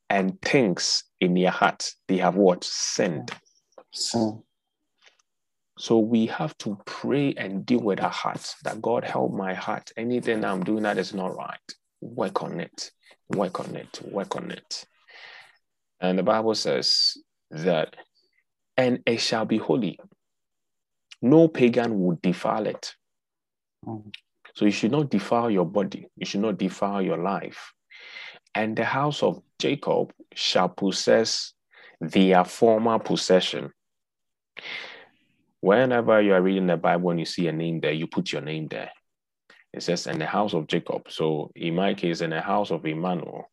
and 0.10 0.42
thinks 0.42 1.04
in 1.22 1.36
their 1.36 1.52
heart 1.52 1.92
they 2.08 2.18
have 2.18 2.36
what? 2.36 2.64
Sinned. 2.64 3.32
Sin. 3.92 4.42
So 5.78 6.00
we 6.00 6.26
have 6.28 6.58
to 6.60 6.80
pray 6.86 7.34
and 7.36 7.66
deal 7.66 7.82
with 7.82 8.02
our 8.02 8.10
hearts 8.10 8.56
that 8.64 8.82
God 8.82 9.04
help 9.04 9.34
my 9.34 9.54
heart. 9.54 9.92
Anything 9.96 10.44
I'm 10.44 10.64
doing 10.64 10.84
that 10.84 10.98
is 10.98 11.14
not 11.14 11.36
right, 11.36 11.60
work 12.02 12.42
on 12.42 12.60
it, 12.60 12.92
work 13.30 13.60
on 13.60 13.76
it, 13.76 14.00
work 14.04 14.36
on 14.36 14.52
it. 14.52 14.86
And 16.00 16.18
the 16.18 16.24
Bible 16.24 16.56
says 16.56 17.18
that, 17.54 17.96
and 18.78 19.00
it 19.06 19.20
shall 19.20 19.46
be 19.46 19.58
holy. 19.58 20.00
No 21.22 21.48
pagan 21.48 22.00
would 22.00 22.22
defile 22.22 22.68
it. 22.68 22.96
Mm. 23.86 24.14
So 24.56 24.66
you 24.66 24.72
should 24.72 24.92
not 24.92 25.10
defile 25.10 25.50
your 25.50 25.66
body, 25.66 26.08
you 26.16 26.26
should 26.26 26.42
not 26.42 26.58
defile 26.58 27.02
your 27.02 27.18
life. 27.18 27.74
And 28.56 28.76
the 28.76 28.86
house 28.86 29.24
of 29.24 29.42
Jacob 29.58 30.14
shall 30.36 30.70
possess 30.70 31.54
their 32.00 32.44
former 32.44 33.00
possession. 33.00 33.72
Whenever 35.62 36.22
you 36.22 36.34
are 36.34 36.42
reading 36.42 36.68
the 36.68 36.78
Bible 36.78 37.10
and 37.12 37.20
you 37.20 37.26
see 37.26 37.48
a 37.48 37.52
name 37.52 37.80
there, 37.80 37.94
you 37.94 38.06
put 38.06 38.32
your 38.32 38.42
name 38.42 38.68
there. 38.68 38.92
It 39.74 39.82
says, 39.82 40.06
in 40.06 40.20
the 40.20 40.28
house 40.28 40.54
of 40.54 40.68
Jacob. 40.68 41.10
So 41.10 41.52
in 41.56 41.76
my 41.76 41.96
case, 41.96 42.22
in 42.22 42.30
the 42.30 42.42
house 42.42 42.70
of 42.70 42.86
Emmanuel, 42.86 43.50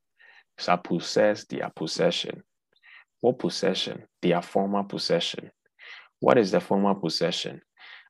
shall 0.59 0.77
possess 0.77 1.45
their 1.47 1.71
possession. 1.75 2.43
What 3.21 3.39
possession? 3.39 4.05
Their 4.23 4.43
former 4.43 4.83
possession. 4.85 5.51
What 6.21 6.39
is 6.39 6.51
the 6.51 6.61
former 6.61 6.95
possession? 6.95 7.63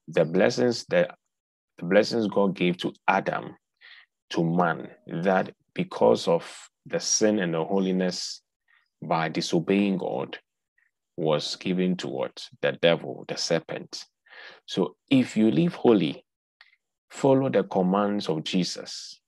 The 0.09 0.25
blessings 0.25 0.85
that 0.91 1.15
the 1.79 1.87
blessings 1.87 2.27
God 2.29 2.55
gave 2.55 2.77
to 2.79 2.93
Adam, 3.09 3.57
to 4.31 4.45
man, 4.45 4.89
that 5.23 5.53
because 5.75 6.29
of 6.29 6.69
the 6.87 7.01
sin 7.01 7.39
and 7.39 7.55
the 7.55 7.65
holiness 7.65 8.43
by 9.03 9.29
disobeying 9.29 9.97
God, 9.97 10.39
was 11.17 11.57
given 11.57 11.97
to 11.97 12.09
what? 12.09 12.49
The 12.63 12.73
devil, 12.73 13.25
the 13.29 13.37
serpent. 13.37 14.07
So 14.67 14.97
if 15.11 15.37
you 15.37 15.51
live 15.51 15.75
holy, 15.75 16.25
follow 17.11 17.49
the 17.51 17.65
commands 17.65 18.29
of 18.29 18.45
Jesus, 18.45 19.21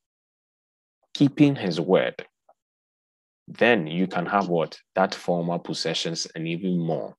keeping 1.14 1.56
his 1.56 1.80
word, 1.80 2.24
then 3.58 3.86
you 3.86 4.06
can 4.06 4.26
have 4.26 4.48
what? 4.48 4.78
That 4.94 5.14
former 5.14 5.58
possessions 5.58 6.26
and 6.34 6.46
even 6.46 6.78
more. 6.78 7.14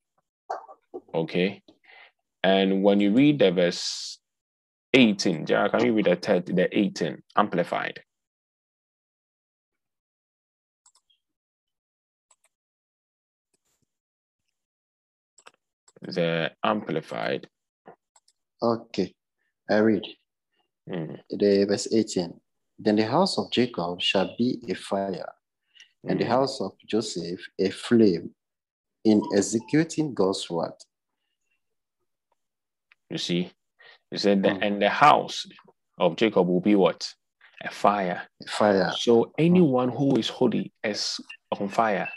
Okay? 1.14 1.62
And 2.44 2.84
when 2.84 3.00
you 3.00 3.14
read 3.14 3.40
the 3.40 3.52
verse 3.52 4.20
18, 4.94 5.46
Jara, 5.46 5.70
can 5.70 5.86
you 5.86 5.94
read 5.94 6.06
the, 6.06 6.16
30, 6.16 6.54
the 6.54 6.78
18 6.78 7.22
amplified? 7.38 8.02
The 16.02 16.52
amplified. 16.64 17.48
Okay. 18.62 19.14
I 19.70 19.78
read 19.78 20.04
Mm, 20.90 21.20
the 21.30 21.66
verse 21.66 21.88
18. 21.92 22.34
Then 22.80 22.96
the 22.98 23.08
house 23.08 23.38
of 23.38 23.52
Jacob 23.52 24.02
shall 24.02 24.36
be 24.38 24.62
a 24.68 24.74
fire, 24.74 25.32
and 26.06 26.20
the 26.20 26.26
mm. 26.26 26.30
house 26.30 26.60
of 26.62 26.74
Joseph 26.86 27.40
a 27.60 27.70
flame 27.70 28.34
in 29.06 29.22
executing 29.36 30.14
God's 30.14 30.50
word. 30.50 30.74
You 33.10 33.18
see, 33.18 33.52
he 34.12 34.18
said, 34.18 34.42
Mm. 34.44 34.60
and 34.62 34.82
the 34.82 34.90
house 34.90 35.46
of 35.98 36.16
Jacob 36.16 36.48
will 36.48 36.62
be 36.62 36.76
what? 36.76 37.14
A 37.62 37.70
fire. 37.72 38.28
A 38.46 38.50
fire. 38.50 38.94
So 38.98 39.32
anyone 39.38 39.90
who 39.90 40.18
is 40.18 40.30
holy 40.30 40.74
is 40.84 41.20
on 41.52 41.70
fire. 41.70 42.10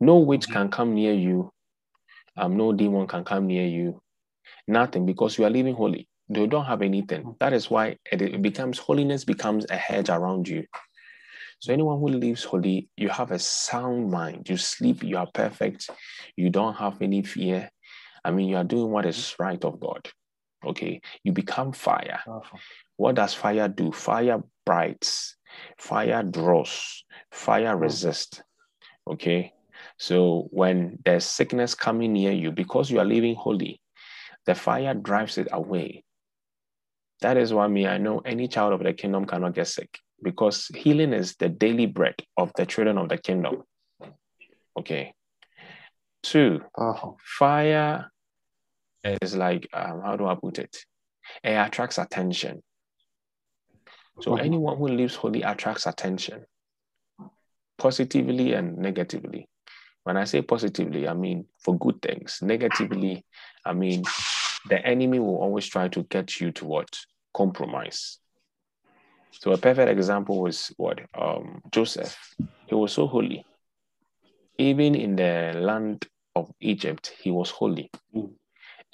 No 0.00 0.18
witch 0.18 0.48
Mhm. 0.48 0.52
can 0.52 0.70
come 0.70 0.94
near 0.94 1.12
you. 1.14 1.52
Um, 2.36 2.56
no 2.56 2.72
demon 2.72 3.06
can 3.06 3.24
come 3.24 3.46
near 3.46 3.66
you. 3.66 4.00
Nothing 4.66 5.06
because 5.06 5.38
you 5.38 5.44
are 5.44 5.50
living 5.50 5.74
holy. 5.74 6.08
They 6.28 6.46
don't 6.46 6.66
have 6.66 6.82
anything. 6.82 7.22
Mhm. 7.24 7.38
That 7.38 7.52
is 7.52 7.70
why 7.70 7.96
it, 8.12 8.20
it 8.20 8.42
becomes 8.42 8.78
holiness 8.78 9.24
becomes 9.24 9.66
a 9.70 9.76
hedge 9.76 10.10
around 10.10 10.46
you. 10.46 10.66
So 11.60 11.72
anyone 11.72 11.98
who 11.98 12.08
lives 12.08 12.44
holy, 12.44 12.88
you 12.96 13.08
have 13.08 13.32
a 13.32 13.38
sound 13.38 14.10
mind. 14.10 14.48
You 14.48 14.56
sleep, 14.56 15.02
you 15.02 15.16
are 15.18 15.28
perfect. 15.32 15.90
You 16.36 16.50
don't 16.50 16.74
have 16.74 17.02
any 17.02 17.22
fear. 17.22 17.70
I 18.24 18.30
mean, 18.30 18.48
you 18.48 18.56
are 18.56 18.64
doing 18.64 18.90
what 18.90 19.06
is 19.06 19.34
right 19.38 19.62
of 19.64 19.80
God. 19.80 20.08
Okay, 20.64 21.00
you 21.24 21.32
become 21.32 21.72
fire. 21.72 22.20
What 22.96 23.14
does 23.16 23.34
fire 23.34 23.68
do? 23.68 23.92
Fire 23.92 24.42
brights, 24.66 25.36
fire 25.78 26.22
draws, 26.22 27.04
fire 27.30 27.76
Mm. 27.76 27.80
resists. 27.80 28.42
Okay. 29.08 29.52
So 29.98 30.48
when 30.50 30.98
there's 31.04 31.24
sickness 31.24 31.74
coming 31.74 32.12
near 32.12 32.32
you, 32.32 32.52
because 32.52 32.90
you 32.90 32.98
are 33.00 33.04
living 33.04 33.34
holy, 33.34 33.80
the 34.46 34.54
fire 34.54 34.94
drives 34.94 35.38
it 35.38 35.48
away. 35.52 36.04
That 37.20 37.36
is 37.36 37.52
why 37.52 37.66
me, 37.66 37.86
I 37.86 37.98
know 37.98 38.18
any 38.20 38.48
child 38.48 38.72
of 38.72 38.82
the 38.82 38.92
kingdom 38.92 39.26
cannot 39.26 39.54
get 39.54 39.66
sick 39.66 39.98
because 40.22 40.66
healing 40.74 41.12
is 41.12 41.36
the 41.36 41.48
daily 41.48 41.86
bread 41.86 42.14
of 42.36 42.52
the 42.56 42.66
children 42.66 42.98
of 42.98 43.08
the 43.08 43.18
kingdom. 43.18 43.62
Okay. 44.76 45.12
Two, 46.22 46.60
fire 47.22 48.10
is 49.22 49.36
like, 49.36 49.68
um, 49.72 50.02
how 50.04 50.16
do 50.16 50.26
I 50.26 50.34
put 50.34 50.58
it? 50.58 50.76
It 51.44 51.52
attracts 51.52 51.98
attention. 51.98 52.62
So 54.20 54.32
Mhm. 54.32 54.40
anyone 54.40 54.76
who 54.78 54.88
lives 54.88 55.14
holy 55.14 55.42
attracts 55.42 55.86
attention, 55.86 56.44
positively 57.76 58.52
and 58.54 58.76
negatively. 58.78 59.48
When 60.02 60.16
I 60.16 60.24
say 60.24 60.42
positively, 60.42 61.06
I 61.06 61.14
mean 61.14 61.46
for 61.58 61.76
good 61.78 62.02
things. 62.02 62.40
Negatively, 62.42 63.24
I 63.64 63.74
mean 63.74 64.04
the 64.66 64.84
enemy 64.84 65.18
will 65.20 65.36
always 65.36 65.66
try 65.66 65.88
to 65.88 66.02
get 66.04 66.40
you 66.40 66.50
to 66.52 66.66
what? 66.66 66.98
Compromise. 67.34 68.18
So 69.32 69.52
a 69.52 69.58
perfect 69.58 69.90
example 69.90 70.42
was 70.42 70.72
what? 70.76 71.00
Um, 71.16 71.62
Joseph. 71.70 72.16
He 72.66 72.74
was 72.74 72.92
so 72.92 73.06
holy. 73.06 73.44
Even 74.58 74.94
in 74.94 75.16
the 75.16 75.54
land 75.56 76.06
of 76.34 76.50
Egypt, 76.60 77.12
he 77.20 77.30
was 77.30 77.50
holy. 77.50 77.90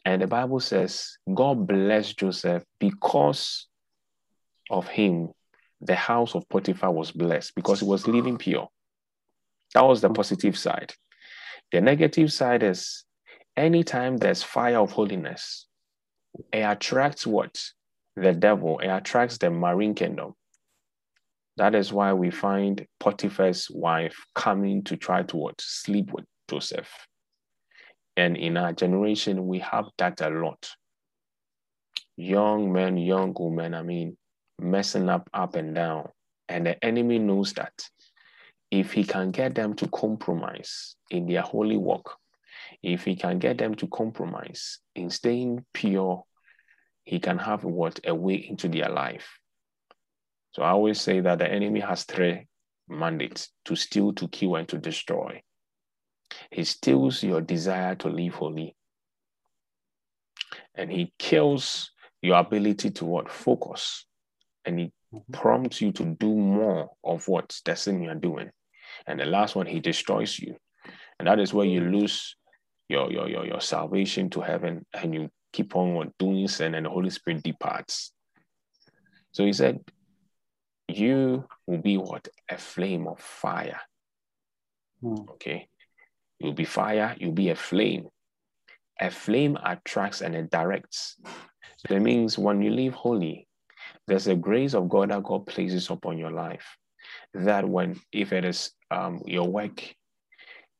And 0.04 0.20
the 0.20 0.26
Bible 0.26 0.60
says 0.60 1.16
God 1.32 1.66
blessed 1.66 2.18
Joseph 2.18 2.64
because 2.78 3.66
of 4.70 4.86
him. 4.86 5.30
The 5.80 5.94
house 5.94 6.34
of 6.34 6.48
Potiphar 6.48 6.92
was 6.92 7.10
blessed 7.10 7.54
because 7.54 7.80
he 7.80 7.86
was 7.86 8.06
living 8.06 8.38
pure. 8.38 8.68
That 9.74 9.82
was 9.82 10.00
the 10.00 10.10
positive 10.10 10.56
side. 10.56 10.92
The 11.72 11.80
negative 11.80 12.32
side 12.32 12.62
is 12.62 13.04
anytime 13.56 14.16
there's 14.16 14.42
fire 14.42 14.78
of 14.78 14.92
holiness, 14.92 15.66
it 16.52 16.60
attracts 16.60 17.26
what? 17.26 17.60
The 18.16 18.32
devil, 18.32 18.78
it 18.78 18.88
attracts 18.88 19.38
the 19.38 19.50
marine 19.50 19.94
kingdom. 19.94 20.34
That 21.56 21.74
is 21.74 21.92
why 21.92 22.12
we 22.12 22.30
find 22.30 22.86
Potiphar's 23.00 23.68
wife 23.70 24.16
coming 24.34 24.82
to 24.84 24.96
try 24.96 25.22
to 25.24 25.36
what? 25.36 25.60
Sleep 25.60 26.12
with 26.12 26.24
Joseph. 26.48 26.90
And 28.16 28.36
in 28.36 28.56
our 28.56 28.72
generation, 28.72 29.46
we 29.46 29.58
have 29.60 29.86
that 29.98 30.20
a 30.20 30.28
lot. 30.28 30.70
Young 32.16 32.72
men, 32.72 32.96
young 32.96 33.34
women, 33.38 33.74
I 33.74 33.82
mean, 33.82 34.16
messing 34.60 35.08
up 35.08 35.28
up 35.32 35.56
and 35.56 35.74
down. 35.74 36.08
And 36.48 36.66
the 36.66 36.84
enemy 36.84 37.18
knows 37.18 37.52
that 37.54 37.72
if 38.70 38.92
he 38.92 39.04
can 39.04 39.30
get 39.30 39.54
them 39.54 39.74
to 39.74 39.88
compromise 39.88 40.96
in 41.10 41.26
their 41.26 41.42
holy 41.42 41.76
walk, 41.76 42.16
if 42.82 43.04
he 43.04 43.16
can 43.16 43.38
get 43.38 43.58
them 43.58 43.74
to 43.76 43.86
compromise 43.88 44.78
in 44.94 45.10
staying 45.10 45.64
pure, 45.72 46.24
he 47.04 47.20
can 47.20 47.38
have 47.38 47.64
what 47.64 48.00
a 48.04 48.14
way 48.14 48.34
into 48.34 48.68
their 48.68 48.88
life. 48.88 49.38
So 50.52 50.62
I 50.62 50.70
always 50.70 51.00
say 51.00 51.20
that 51.20 51.38
the 51.38 51.50
enemy 51.50 51.80
has 51.80 52.04
three 52.04 52.46
mandates 52.88 53.50
to 53.66 53.76
steal, 53.76 54.12
to 54.14 54.28
kill, 54.28 54.56
and 54.56 54.68
to 54.68 54.78
destroy. 54.78 55.42
He 56.50 56.64
steals 56.64 57.22
your 57.22 57.40
desire 57.40 57.94
to 57.96 58.08
live 58.08 58.34
holy, 58.34 58.76
and 60.74 60.90
he 60.90 61.12
kills 61.18 61.90
your 62.22 62.38
ability 62.38 62.90
to 62.90 63.04
what 63.04 63.30
focus, 63.30 64.06
and 64.64 64.78
he 64.78 64.92
Mhm. 65.12 65.32
prompts 65.32 65.80
you 65.80 65.92
to 65.92 66.04
do 66.04 66.34
more 66.34 66.90
of 67.04 67.28
what 67.28 67.60
the 67.64 67.76
sin 67.76 68.02
you're 68.02 68.14
doing. 68.14 68.50
And 69.06 69.20
the 69.20 69.26
last 69.26 69.54
one, 69.54 69.66
he 69.66 69.80
destroys 69.80 70.38
you, 70.38 70.56
and 71.18 71.28
that 71.28 71.38
is 71.38 71.52
where 71.52 71.66
you 71.66 71.80
lose 71.80 72.36
your 72.88 73.12
your 73.12 73.28
your, 73.28 73.46
your 73.46 73.60
salvation 73.60 74.30
to 74.30 74.40
heaven, 74.40 74.86
and 74.92 75.14
you 75.14 75.30
keep 75.54 75.76
on 75.76 75.94
what, 75.94 76.18
doing 76.18 76.48
sin, 76.48 76.74
and 76.74 76.84
the 76.84 76.90
Holy 76.90 77.10
Spirit 77.10 77.42
departs. 77.42 78.12
So 79.32 79.44
he 79.44 79.52
said, 79.52 79.80
"You 80.88 81.46
will 81.66 81.78
be 81.80 81.96
what 81.96 82.28
a 82.50 82.58
flame 82.58 83.06
of 83.06 83.20
fire." 83.20 83.80
Mm. 85.02 85.28
Okay, 85.30 85.68
you'll 86.40 86.52
be 86.52 86.64
fire. 86.64 87.16
You'll 87.18 87.32
be 87.32 87.50
a 87.50 87.56
flame. 87.56 88.08
A 89.00 89.10
flame 89.10 89.56
attracts 89.64 90.20
and 90.20 90.34
it 90.34 90.50
directs. 90.50 91.16
So 91.78 91.94
that 91.94 92.00
means 92.00 92.38
when 92.38 92.62
you 92.62 92.70
live 92.70 92.94
holy, 92.94 93.48
there's 94.06 94.28
a 94.28 94.36
grace 94.36 94.74
of 94.74 94.88
God 94.88 95.10
that 95.10 95.22
God 95.22 95.46
places 95.46 95.90
upon 95.90 96.18
your 96.18 96.30
life. 96.30 96.76
That 97.34 97.68
when, 97.68 98.00
if 98.12 98.32
it 98.32 98.44
is 98.44 98.70
um, 98.90 99.20
your 99.26 99.48
work, 99.48 99.94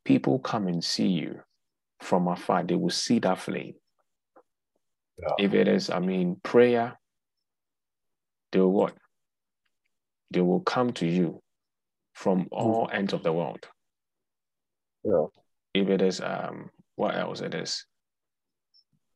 people 0.05 0.39
come 0.39 0.69
and 0.69 0.83
see 0.83 1.09
you 1.09 1.41
from 2.01 2.29
afar, 2.29 2.63
they 2.63 2.77
will 2.77 2.91
see 2.91 3.19
that 3.21 3.39
flame. 3.39 3.75
Yeah. 5.19 5.35
If 5.39 5.55
it 5.55 5.69
is, 5.69 5.91
I 5.91 6.01
mean, 6.01 6.41
prayer, 6.43 6.99
they 8.53 8.61
will 8.61 8.73
what? 8.73 8.95
They 10.31 10.41
will 10.41 10.61
come 10.61 10.93
to 10.95 11.07
you 11.07 11.43
from 12.15 12.49
all 12.51 12.89
ends 12.93 13.13
of 13.13 13.23
the 13.23 13.33
world. 13.33 13.67
Yeah. 15.05 15.27
If 15.75 15.89
it 15.89 16.03
is, 16.03 16.21
um, 16.21 16.71
what 16.97 17.17
else 17.17 17.41
it 17.41 17.55
is? 17.55 17.85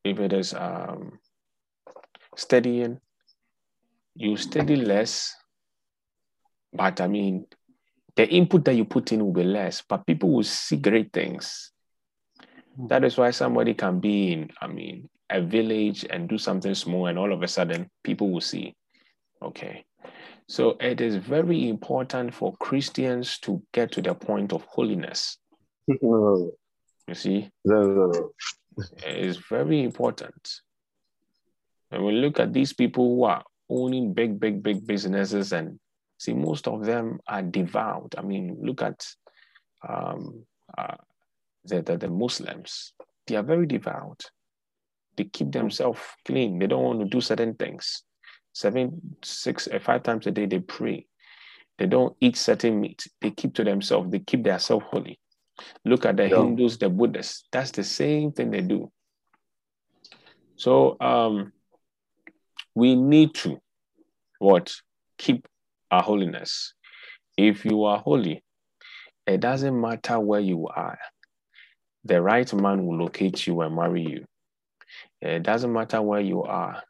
If 0.03 0.19
it 0.19 0.33
is 0.33 0.53
um, 0.53 1.19
studying, 2.35 2.99
you 4.15 4.37
study 4.37 4.75
less, 4.75 5.35
but 6.73 7.01
I 7.01 7.07
mean, 7.07 7.45
the 8.15 8.27
input 8.27 8.65
that 8.65 8.75
you 8.75 8.85
put 8.85 9.11
in 9.11 9.23
will 9.23 9.33
be 9.33 9.43
less, 9.43 9.81
but 9.87 10.05
people 10.05 10.31
will 10.31 10.43
see 10.43 10.77
great 10.77 11.13
things. 11.13 11.71
Mm. 12.79 12.89
That 12.89 13.03
is 13.05 13.17
why 13.17 13.31
somebody 13.31 13.73
can 13.73 13.99
be 13.99 14.33
in, 14.33 14.49
I 14.61 14.67
mean, 14.67 15.09
a 15.29 15.41
village 15.41 16.05
and 16.09 16.27
do 16.27 16.37
something 16.37 16.75
small, 16.75 17.07
and 17.07 17.17
all 17.17 17.33
of 17.33 17.43
a 17.43 17.47
sudden 17.47 17.89
people 18.03 18.31
will 18.31 18.41
see. 18.41 18.75
Okay. 19.41 19.85
So 20.47 20.77
it 20.79 20.99
is 20.99 21.15
very 21.15 21.69
important 21.69 22.33
for 22.33 22.55
Christians 22.57 23.37
to 23.39 23.61
get 23.71 23.91
to 23.91 24.01
the 24.01 24.15
point 24.15 24.51
of 24.51 24.63
holiness. 24.63 25.37
You 27.07 27.15
see, 27.15 27.49
no, 27.65 27.81
no, 27.83 28.05
no. 28.07 28.31
it 29.05 29.17
is 29.17 29.37
very 29.37 29.83
important. 29.83 30.61
And 31.91 32.03
we 32.03 32.13
look 32.13 32.39
at 32.39 32.53
these 32.53 32.73
people 32.73 33.15
who 33.15 33.23
are 33.23 33.43
owning 33.69 34.13
big, 34.13 34.39
big, 34.39 34.61
big 34.61 34.85
businesses, 34.85 35.53
and 35.53 35.79
see, 36.17 36.33
most 36.33 36.67
of 36.67 36.85
them 36.85 37.19
are 37.27 37.41
devout. 37.41 38.15
I 38.17 38.21
mean, 38.21 38.57
look 38.61 38.81
at 38.81 39.05
um, 39.87 40.45
uh, 40.77 40.95
the, 41.65 41.81
the, 41.81 41.97
the 41.97 42.09
Muslims, 42.09 42.93
they 43.27 43.35
are 43.35 43.43
very 43.43 43.65
devout. 43.65 44.25
They 45.19 45.25
keep 45.25 45.51
themselves 45.51 45.99
clean, 46.25 46.59
they 46.59 46.67
don't 46.67 46.81
want 46.81 46.99
to 47.01 47.05
do 47.05 47.19
certain 47.19 47.55
things. 47.55 48.03
Seven, 48.53 49.17
six, 49.21 49.67
uh, 49.67 49.79
five 49.79 50.01
times 50.01 50.27
a 50.27 50.31
day, 50.31 50.45
they 50.45 50.59
pray. 50.59 51.05
They 51.77 51.87
don't 51.87 52.15
eat 52.21 52.37
certain 52.37 52.79
meat. 52.79 53.05
They 53.19 53.31
keep 53.31 53.53
to 53.55 53.65
themselves. 53.65 54.09
They 54.11 54.19
keep 54.19 54.45
themselves 54.45 54.85
holy. 54.89 55.19
Look 55.83 56.05
at 56.05 56.15
the 56.15 56.29
Yeah. 56.29 56.37
Hindus, 56.37 56.77
the 56.77 56.87
Buddhists. 56.87 57.43
That's 57.51 57.71
the 57.71 57.83
same 57.83 58.31
thing 58.31 58.49
they 58.49 58.61
do. 58.61 58.89
So 60.55 60.95
um, 61.01 61.51
we 62.75 62.95
need 62.95 63.33
to 63.35 63.59
what 64.39 64.73
keep 65.17 65.45
our 65.91 66.01
holiness. 66.01 66.73
If 67.37 67.65
you 67.65 67.83
are 67.83 67.99
holy, 67.99 68.41
it 69.27 69.41
doesn't 69.41 69.79
matter 69.79 70.17
where 70.17 70.39
you 70.39 70.69
are. 70.69 70.97
The 72.05 72.21
right 72.21 72.53
man 72.53 72.85
will 72.85 72.99
locate 72.99 73.45
you 73.47 73.59
and 73.59 73.75
marry 73.75 74.03
you. 74.03 74.23
It 75.21 75.43
doesn't 75.43 75.73
matter 75.73 76.01
where 76.01 76.21
you 76.21 76.43
are. 76.43 76.81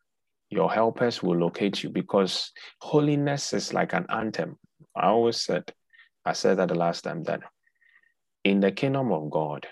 Your 0.49 0.71
helpers 0.71 1.21
will 1.21 1.37
locate 1.37 1.83
you 1.83 1.89
because 1.89 2.51
holiness 2.81 3.53
is 3.53 3.73
like 3.73 3.93
an 3.93 4.05
anthem. 4.09 4.57
I 4.95 5.07
always 5.07 5.41
said, 5.41 5.71
I 6.25 6.33
said 6.33 6.57
that 6.57 6.69
the 6.69 6.75
last 6.75 7.03
time 7.03 7.23
that 7.23 7.41
in 8.43 8.59
the 8.59 8.71
kingdom 8.71 9.11
of 9.11 9.29
God, 9.29 9.67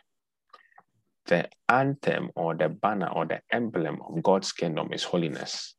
the 1.25 1.49
anthem 1.67 2.29
or 2.35 2.55
the 2.55 2.69
banner 2.69 3.09
or 3.09 3.25
the 3.25 3.41
emblem 3.51 3.99
of 4.07 4.23
God's 4.23 4.51
kingdom 4.51 4.93
is 4.93 5.03
holiness. 5.03 5.75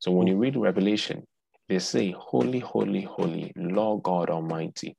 So 0.00 0.10
when 0.10 0.26
you 0.26 0.36
read 0.36 0.56
Revelation, 0.56 1.24
they 1.68 1.78
say, 1.78 2.14
Holy, 2.16 2.58
holy, 2.58 3.02
holy, 3.02 3.52
Lord 3.56 4.02
God 4.02 4.30
Almighty. 4.30 4.96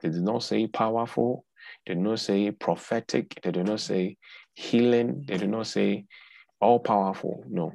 They 0.00 0.10
do 0.10 0.20
not 0.20 0.42
say 0.42 0.66
powerful, 0.66 1.44
they 1.86 1.94
do 1.94 2.00
not 2.00 2.20
say 2.20 2.50
prophetic, 2.50 3.40
they 3.42 3.50
do 3.50 3.62
not 3.62 3.80
say 3.80 4.16
healing, 4.54 5.24
they 5.26 5.38
do 5.38 5.46
not 5.46 5.66
say 5.66 6.04
all 6.64 6.80
powerful. 6.80 7.44
No, 7.48 7.74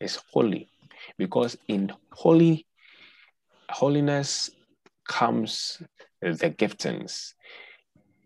it's 0.00 0.18
holy. 0.32 0.70
Because 1.16 1.56
in 1.68 1.92
holy 2.12 2.66
holiness 3.70 4.50
comes 5.08 5.82
the 6.22 6.50
giftings. 6.50 7.34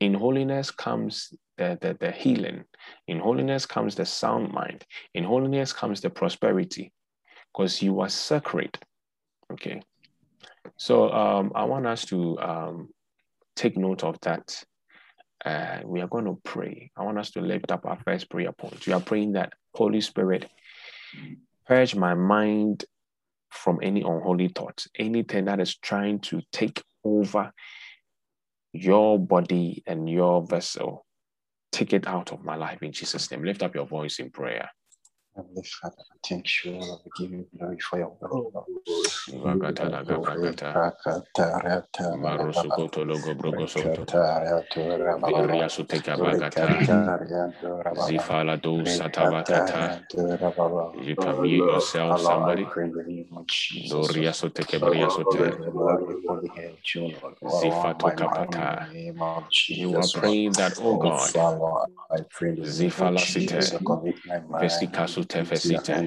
In 0.00 0.14
holiness 0.14 0.70
comes 0.70 1.32
the, 1.56 1.78
the, 1.80 1.96
the 1.98 2.10
healing. 2.10 2.64
In 3.06 3.18
holiness 3.20 3.66
comes 3.66 3.94
the 3.94 4.04
sound 4.04 4.52
mind. 4.52 4.84
In 5.14 5.24
holiness 5.24 5.72
comes 5.72 6.00
the 6.00 6.10
prosperity. 6.10 6.92
Because 7.52 7.82
you 7.82 8.00
are 8.00 8.08
sacred. 8.08 8.78
Okay. 9.52 9.82
So 10.76 11.10
um, 11.12 11.52
I 11.54 11.64
want 11.64 11.86
us 11.86 12.04
to 12.06 12.38
um, 12.38 12.88
take 13.56 13.76
note 13.76 14.04
of 14.04 14.18
that. 14.22 14.64
Uh, 15.44 15.80
we 15.84 16.00
are 16.00 16.06
going 16.06 16.24
to 16.24 16.38
pray. 16.44 16.90
I 16.96 17.02
want 17.02 17.18
us 17.18 17.30
to 17.32 17.40
lift 17.40 17.72
up 17.72 17.84
our 17.84 17.98
first 18.04 18.30
prayer 18.30 18.52
point. 18.52 18.86
We 18.86 18.92
are 18.92 19.00
praying 19.00 19.32
that 19.32 19.52
Holy 19.74 20.00
Spirit, 20.00 20.48
purge 21.66 21.94
my 21.94 22.14
mind 22.14 22.84
from 23.50 23.80
any 23.82 24.00
unholy 24.00 24.48
thoughts, 24.48 24.88
anything 24.98 25.46
that 25.46 25.60
is 25.60 25.76
trying 25.76 26.20
to 26.20 26.40
take 26.52 26.82
over 27.04 27.52
your 28.72 29.18
body 29.18 29.82
and 29.86 30.08
your 30.08 30.46
vessel. 30.46 31.04
Take 31.72 31.92
it 31.92 32.06
out 32.06 32.32
of 32.32 32.44
my 32.44 32.56
life 32.56 32.82
in 32.82 32.92
Jesus' 32.92 33.30
name. 33.30 33.44
Lift 33.44 33.62
up 33.62 33.74
your 33.74 33.86
voice 33.86 34.18
in 34.18 34.30
prayer. 34.30 34.70
Heavenly 35.36 35.62
Father, 35.64 35.96
I 36.00 36.16
thank 36.28 36.64
you, 36.64 36.72
Lord. 36.72 37.00
We 37.04 37.12
give 37.16 37.32
you 37.32 37.46
glory 37.58 37.78
for 37.80 37.98
your 37.98 38.08
word, 38.20 38.30
oh. 38.32 38.52
Lord. 38.54 38.66
Vakata 39.28 39.88
laga 39.90 40.18
brakata. 40.20 40.82
Marusukoto 42.12 43.04
logo 43.06 43.34
brogosoto. 43.34 44.06
Viria 45.24 45.68
suteka 45.70 46.18
bagata. 46.18 46.84
Zifala 47.94 48.60
do 48.62 48.82
satabakata. 48.84 50.02
You 50.94 51.16
can 51.16 51.42
mute 51.42 51.64
yourself, 51.70 52.20
somebody. 52.20 52.66
Doria 53.88 54.32
soteke 54.32 54.80
bria 54.84 55.08
sote. 55.10 55.58
Zifato 57.44 58.12
kapata. 58.14 58.88
You 59.68 59.98
are 59.98 60.08
praying 60.08 60.56
that, 60.56 60.74
oh 60.78 60.96
God, 60.96 61.34
Zifala 62.62 63.26
site. 63.26 63.74
Vesika 64.60 65.08
teve 65.24 65.56
sita 65.56 66.02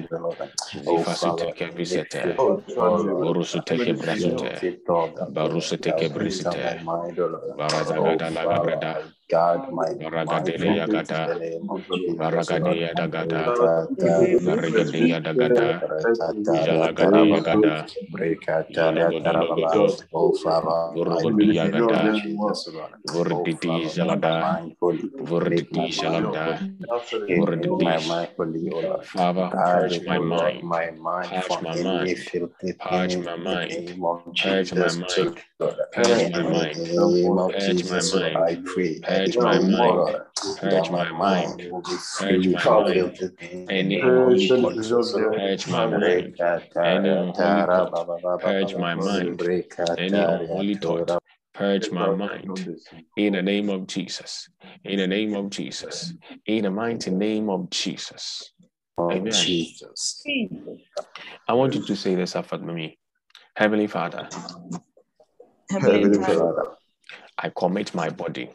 ifasu 0.98 1.36
teke 1.36 1.66
visite 1.76 2.34
urusu 3.28 3.62
teke 3.62 3.92
brasute 3.92 4.50
barusu 5.30 5.76
God, 9.30 9.72
my 9.72 9.94
Baragadele 9.94 10.74
yagada. 10.76 11.42
Baragade 12.18 12.80
yadagada. 12.82 13.44
Baragade 13.46 14.40
Baragade 14.44 15.00
yadagada. 15.08 15.84
Jalagade 16.52 17.22
yagada. 17.34 17.88
Yalogodologodo. 18.70 19.98
Vurugodi 20.94 21.54
yagada. 21.56 22.22
Vurdidi 23.08 23.84
jalada. 23.88 24.60
Vurdidi 25.20 25.90
jalada. 25.92 26.60
Vurdidi. 27.30 27.98
Father, 29.02 29.52
purge 29.64 30.02
my 30.06 30.18
mind. 30.18 30.62
my 30.64 30.90
mind 30.92 31.30
Purge 31.30 31.60
my 31.62 31.76
mind. 31.76 32.18
Purge 32.80 33.18
my 33.18 33.36
mind. 33.36 33.72
Purge 34.38 34.74
my 34.74 34.92
mind. 34.92 35.38
Purge 35.92 36.30
my 36.32 36.42
In 36.42 36.52
mind. 36.52 36.76
the 36.76 36.86
name 36.86 37.38
of 37.38 37.52
Purge 37.52 37.84
my 37.84 38.02
mind. 38.02 38.36
I 38.36 38.56
pray, 38.64 39.00
Purge 39.16 39.38
my 39.38 39.58
mind. 39.58 40.16
Purge 40.58 40.90
my 40.90 41.04
my 41.04 41.10
mind 41.10 41.58
mind. 41.58 41.70
will 41.70 41.82
be 41.82 41.96
Purge 42.18 42.48
my 42.48 42.64
mind. 42.64 42.94
filthy 42.94 43.28
things 43.36 43.70
in 43.70 43.70
Any 43.70 44.00
the 44.00 44.06
unholy 44.06 44.48
thoughts. 44.48 44.90
Purge 44.90 45.68
my 45.68 45.86
mind. 45.86 46.38
Any 46.84 47.08
unholy. 47.08 47.92
Purge 48.40 48.76
my 48.76 48.94
mind. 48.94 49.42
Any 49.98 50.20
unholy 50.20 50.74
thought. 50.74 51.22
Purge 51.54 51.90
my 51.90 52.14
mind. 52.14 52.78
In 53.16 53.32
the 53.32 53.42
name 53.42 53.70
of 53.70 53.86
Jesus. 53.86 54.48
In 54.84 54.98
the 54.98 55.06
name 55.06 55.34
of 55.34 55.50
Jesus. 55.50 56.12
In 56.46 56.64
the 56.64 56.70
mighty 56.70 57.10
name 57.10 57.48
of 57.48 57.70
Jesus. 57.70 58.52
Oh, 58.98 59.10
Amen. 59.10 59.32
Jesus. 59.32 60.22
I 61.48 61.52
want 61.54 61.74
you 61.74 61.82
to 61.82 61.96
say 61.96 62.14
this 62.14 62.36
after 62.36 62.58
me. 62.58 62.98
Heavenly 63.56 63.86
Father, 63.86 64.28
Heavenly 65.70 66.02
Heavenly 66.02 66.18
Father, 66.18 66.38
Father, 66.38 66.70
I 67.38 67.48
commit 67.56 67.94
my 67.94 68.10
body, 68.10 68.50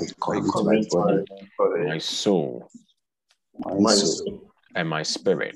I 0.00 0.04
I 0.04 0.40
commit 0.52 0.64
my 0.64 0.80
body, 0.90 1.24
body, 1.58 1.84
my 1.84 1.98
soul, 1.98 2.70
my 3.58 3.74
my 3.78 3.94
soul, 3.94 4.06
soul, 4.06 4.52
and 4.74 4.88
my 4.88 5.02
spirit. 5.02 5.54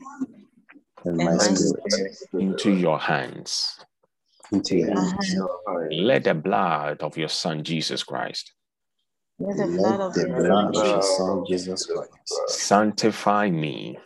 And 1.04 1.16
and 1.20 1.24
my 1.24 1.36
my 1.36 1.54
spirit. 1.54 2.12
spirit. 2.12 2.16
Into 2.40 2.72
your 2.72 2.98
hands. 2.98 3.78
into 4.52 4.76
your 4.76 4.96
hands. 4.96 5.36
Let 5.92 6.24
the 6.24 6.34
blood 6.34 7.02
of 7.02 7.16
your 7.16 7.28
Son, 7.28 7.62
Jesus 7.62 8.02
Christ, 8.02 8.52
let 9.38 9.56
the 9.56 9.66
blood 9.66 10.00
of 10.00 10.14
the 10.14 10.26
your 10.26 10.40
blood 10.40 10.68
of 10.68 10.74
Son 10.74 10.90
your 10.90 11.02
Jesus 11.02 11.16
Son 11.16 11.44
Jesus 11.46 11.86
Christ. 11.86 12.68
sanctify 12.68 13.50
me, 13.50 13.98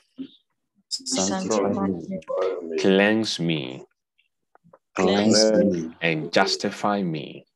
sanctify 0.90 1.68
sanctify 1.68 1.86
me, 1.86 2.18
me, 2.68 2.76
cleanse 2.78 3.40
me, 3.40 3.84
cleanse 4.94 5.52
Cleanse 5.52 5.74
me, 5.74 5.90
and 6.02 6.32
justify 6.32 7.02
me. 7.02 7.46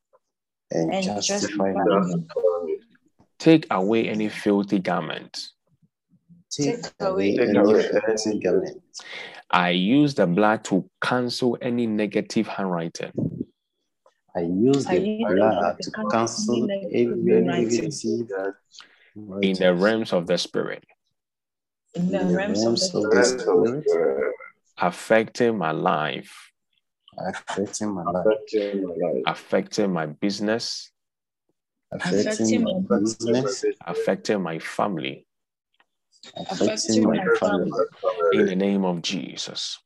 and 0.73 0.93
and 0.93 1.05
justify 1.05 1.73
justify 1.73 1.85
me. 1.85 2.25
Me. 3.41 3.45
Take 3.45 3.67
away 3.71 4.09
any 4.09 4.29
filthy 4.29 4.79
garment. 4.79 5.49
Take 6.51 6.83
Take 6.83 6.93
away 7.01 7.37
away 7.37 7.49
any 7.49 7.59
any 7.59 7.83
filthy 7.83 8.39
garment. 8.41 8.83
I 9.51 9.71
use 9.71 10.15
the 10.15 10.27
blood 10.27 10.65
to 10.65 10.89
cancel 11.01 11.59
any 11.61 11.87
negative 11.87 12.47
handwriting. 12.47 13.13
I 14.37 14.41
use 14.41 14.87
I 14.87 14.99
the 14.99 15.01
use 15.01 15.27
blood 15.27 15.59
blood 15.59 15.77
to 15.79 15.91
to 15.91 15.91
cancel 15.91 16.11
cancel 16.11 16.71
any 16.71 17.07
every 17.07 17.17
negative 17.17 17.93
negative 17.93 18.55
in 19.43 19.55
the 19.55 19.75
realms 19.75 20.13
of 20.13 20.27
the 20.27 20.39
spirit, 20.39 20.85
in 21.95 22.03
in 22.03 22.13
the 22.13 22.19
the 22.19 22.37
realms 22.37 22.59
of 22.61 22.65
realms 22.65 22.91
the 22.93 22.99
of 22.99 23.05
spirit, 23.05 23.15
the 23.15 23.25
spirit, 23.25 23.85
spirit, 23.89 24.35
affecting 24.79 25.59
my 25.59 25.73
life, 25.73 26.53
affecting 27.19 27.91
my 27.91 28.05
life, 28.05 28.27
affecting 28.27 28.83
my 28.87 28.95
life, 28.95 29.23
affecting 29.27 29.93
my 29.93 30.07
business, 30.07 30.93
affecting 31.93 32.23
affecting 32.23 32.63
my 32.63 32.73
my 32.73 32.99
business, 32.99 33.65
affecting 33.87 34.43
my 34.43 34.59
family. 34.59 35.27
affecting 36.37 36.61
affecting 36.61 37.05
my 37.05 37.17
my 37.17 37.37
family. 37.37 37.73
In 38.33 38.47
the 38.47 38.57
name 38.57 38.85
of 38.85 39.03
Jesus. 39.03 39.79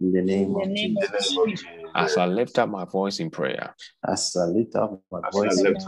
In 0.00 0.12
the 0.12 0.22
name 0.22 0.56
of 0.56 0.68
Jesus. 0.74 0.80
In 0.82 0.94
the 0.94 1.10
name 1.10 1.38
of 1.38 1.48
Jesus. 1.48 1.60
Jesus. 1.60 1.90
As 1.94 2.16
I 2.16 2.26
lift 2.26 2.58
up 2.58 2.68
my 2.68 2.84
voice 2.84 3.20
in 3.20 3.30
prayer, 3.30 3.74
As 4.06 4.34
I 4.36 4.44
lift 4.44 4.76
up 4.76 5.00
my 5.12 5.30
voice 5.30 5.58
in 5.58 5.74
lift 5.74 5.84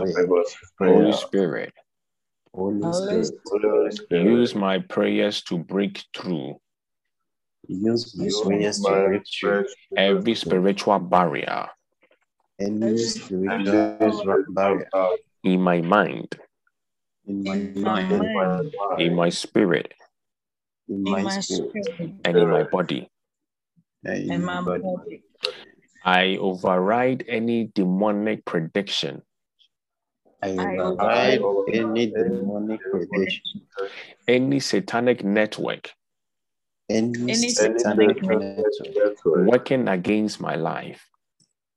prayer, 0.77 0.95
Holy 0.95 1.13
Spirit, 1.13 1.73
Holy 2.55 2.81
Holy 2.83 3.25
Spirit, 3.25 3.65
Holy 3.65 3.91
Spirit, 3.91 4.25
use 4.25 4.55
my 4.55 4.79
prayers 4.79 5.43
to 5.43 5.59
break 5.59 6.05
through. 6.17 6.61
Use 7.69 8.15
my 8.17 8.29
prayers 8.45 8.79
to 8.79 8.93
break 8.93 9.23
through. 9.41 9.65
every 9.97 10.35
spiritual 10.37 11.01
barrier. 11.01 11.67
Any 12.61 12.87
Every 12.87 12.99
spiritual 12.99 14.45
barrier 14.51 15.17
in 15.47 15.63
my 15.63 15.81
mind, 15.81 16.35
in 17.27 17.45
my 17.45 17.55
in 17.55 17.81
my 17.81 18.03
mind, 18.03 18.33
mind, 18.35 19.01
in 19.01 19.15
my 19.15 19.29
spirit, 19.31 19.95
in 20.89 20.97
in 20.97 21.03
my 21.03 21.23
my 21.23 21.41
spirit, 21.41 21.71
spirit, 21.71 22.15
and 22.25 22.37
in 22.37 22.49
my 22.49 22.65
body. 22.65 23.09
and 24.05 24.19
and 24.23 24.31
in 24.33 24.45
my 24.45 24.61
my 24.61 24.79
body. 24.79 24.83
body. 24.83 25.23
I 26.05 26.37
override 26.37 27.25
any 27.29 27.71
demonic 27.75 28.45
prediction. 28.45 29.23
I 30.43 30.49
I 30.51 30.77
override 30.79 31.41
override 31.41 31.75
any 31.75 32.13
any 32.15 32.31
demonic 32.31 32.81
prediction, 32.91 33.63
any 34.27 34.59
satanic 34.61 35.23
network. 35.23 35.91
Any 36.89 37.31
Any 37.31 37.49
satanic 37.51 38.19
satanic 38.19 38.23
network. 38.23 38.67
Working 39.27 39.87
against 39.89 40.41
my 40.41 40.57
life, 40.57 41.09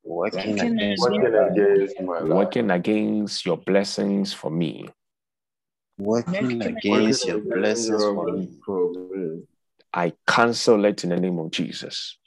working 0.09 0.57
Working 0.57 0.79
against 0.79 1.01
working 1.03 1.35
against 1.35 1.95
working 2.23 2.71
against 2.71 3.45
your 3.45 3.57
blessings 3.57 4.33
for 4.33 4.49
me. 4.49 4.89
working 5.99 6.59
Working 6.59 6.61
against 6.63 7.27
your 7.27 7.39
blessings 7.39 8.03
for 8.03 8.25
me. 8.25 9.43
I 9.93 10.13
cancel 10.27 10.85
it 10.85 11.03
in 11.03 11.11
the 11.11 11.17
name 11.17 11.37
of 11.37 11.51
Jesus. 11.51 12.17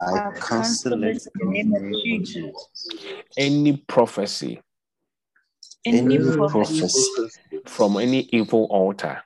I 0.00 0.32
cancel 0.40 1.04
it 1.04 1.22
in 1.40 1.70
the 1.70 1.78
name 1.80 2.20
of 2.20 2.24
Jesus. 2.24 2.34
Jesus. 2.34 3.28
Any 3.36 3.76
prophecy 3.76 4.60
Any 5.86 6.16
Any 6.16 6.36
prophecy 6.36 6.80
prophecy 6.80 7.60
from 7.66 7.96
any 7.96 8.20
evil 8.32 8.66
altar 8.70 9.22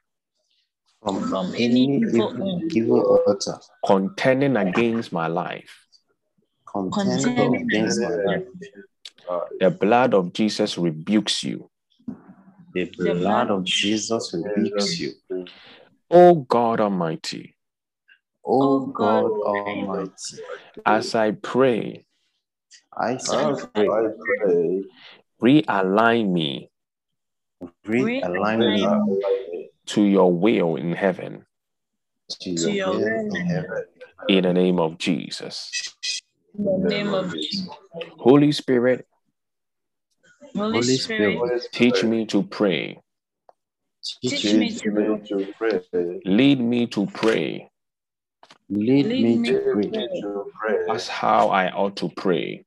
from 1.02 1.28
from 1.28 1.54
any 1.54 1.64
any 1.64 1.96
evil 1.96 2.32
evil, 2.34 2.62
evil 2.70 3.22
altar 3.26 3.58
contending 3.86 4.56
against 4.56 5.12
my 5.12 5.26
life, 5.26 5.87
contending 6.72 7.36
contending 7.36 7.66
against 7.66 8.00
my 8.00 8.14
life, 8.16 8.42
the 9.60 9.70
blood 9.70 10.14
of 10.14 10.32
Jesus 10.32 10.78
rebukes 10.78 11.42
you. 11.44 11.70
the 12.72 12.84
blood 12.94 13.50
of 13.50 13.64
Jesus 13.64 14.34
rebukes 14.34 15.00
you. 15.00 15.12
O 16.10 16.34
God 16.34 16.80
Almighty, 16.80 17.54
O 18.44 18.62
Oh 18.62 18.86
God 18.86 19.24
God, 19.24 19.32
Almighty, 19.46 20.38
as 20.86 21.14
I 21.14 21.32
pray, 21.32 22.06
I 22.96 23.12
As 23.12 23.22
say, 23.30 23.66
I 23.76 24.08
pray, 24.42 24.84
realign 25.42 26.32
me. 26.32 26.70
Realign 27.86 28.58
me 29.52 29.70
to 29.86 30.02
your 30.02 30.32
will 30.32 30.76
in 30.76 30.92
heaven. 30.92 31.44
To 32.30 32.38
to 32.38 32.50
your 32.50 32.74
your 32.74 32.90
will 32.90 33.00
will 33.00 33.36
in 33.36 33.46
heaven. 33.46 33.84
in 34.28 34.42
the 34.44 34.52
name 34.52 34.78
of 34.78 34.98
Jesus. 34.98 35.70
In 36.58 36.64
the 36.64 36.88
name 36.88 37.08
of 37.08 37.32
Jesus. 37.32 37.68
Holy 38.18 38.52
Spirit, 38.52 39.06
Holy 40.54 40.72
Holy 40.72 40.82
Spirit, 40.82 41.38
Spirit, 41.38 41.68
teach 41.72 42.04
me 42.04 42.26
to 42.26 42.42
pray, 42.42 43.00
teach 44.20 44.42
teach 44.42 44.54
me, 44.54 44.58
me 44.60 44.74
to 44.74 44.90
me 44.90 45.28
to 45.28 45.54
pray, 45.56 45.80
lead 46.24 46.60
me 46.60 46.86
to 46.86 47.06
pray 47.06 47.70
lead 48.70 49.06
Lead 49.06 49.22
me 49.22 49.36
me 49.36 49.48
to 49.48 49.60
pray 49.72 49.74
me 49.74 50.20
to 50.20 50.44
pray, 50.60 50.94
as 50.94 51.08
how 51.08 51.48
I 51.48 51.70
ought 51.70 51.96
to 51.96 52.08
pray 52.10 52.64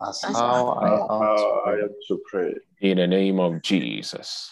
That's 0.00 0.24
As 0.24 0.36
how 0.36 0.68
I 0.68 0.88
ought 0.88 1.64
to 1.66 1.70
pray. 1.70 1.88
to 2.08 2.20
pray. 2.30 2.54
in 2.80 2.96
the 2.96 3.06
name 3.06 3.38
of 3.38 3.60
Jesus. 3.62 4.50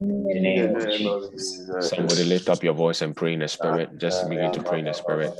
In 0.00 0.08
the 0.08 0.14
In 0.24 0.28
the 0.28 0.40
name 0.40 0.66
In 0.66 0.74
of 0.74 0.80
the 0.80 0.86
name 0.86 1.06
of 1.06 1.30
Jesus. 1.32 1.52
Jesus. 1.52 1.90
Somebody 1.90 2.24
lift 2.24 2.48
up 2.48 2.62
your 2.62 2.74
voice 2.74 3.02
and 3.02 3.16
pray 3.16 3.32
in 3.32 3.40
the 3.40 3.48
spirit. 3.48 3.96
Just 3.98 4.28
begin 4.28 4.52
to 4.52 4.62
pray 4.62 4.78
in 4.78 4.84
the 4.86 4.94
spirit. 4.94 5.32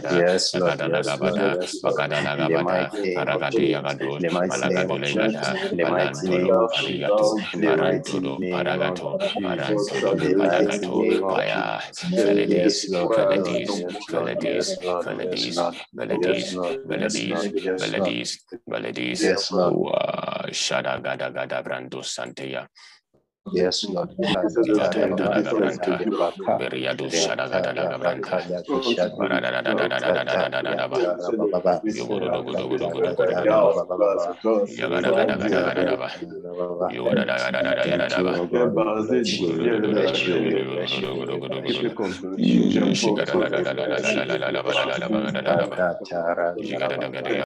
yes, 0.10 0.56
Lord, 0.56 0.82
Rabada, 1.06 1.58
Bakadana 1.84 2.36
Rabada, 2.36 2.92
Aragadia 3.16 3.82
Gadu, 3.82 4.20
Malagadulagada, 4.30 5.56
Manantolo, 5.74 6.70
Arigato, 6.74 7.38
Marantolo, 7.56 8.34
Maragato, 8.40 9.08
Marantolo, 9.40 10.10
Maragato, 10.40 10.94
Maya, 11.22 11.80
Felidis, 11.94 12.90
Felidis, 12.90 13.70
Felidis, 14.10 14.68
Felidis, 15.04 15.58
Melodies, 15.94 16.56
Melodies, 16.86 17.32
Melodies, 17.80 18.46
Melodies, 18.68 19.22
Shada 20.52 21.02
Gada 21.02 21.32
Gada 21.32 21.64
Brando 21.64 22.02
Santeya. 22.04 22.68
Yes, 23.54 23.84
Lord. 23.86 24.10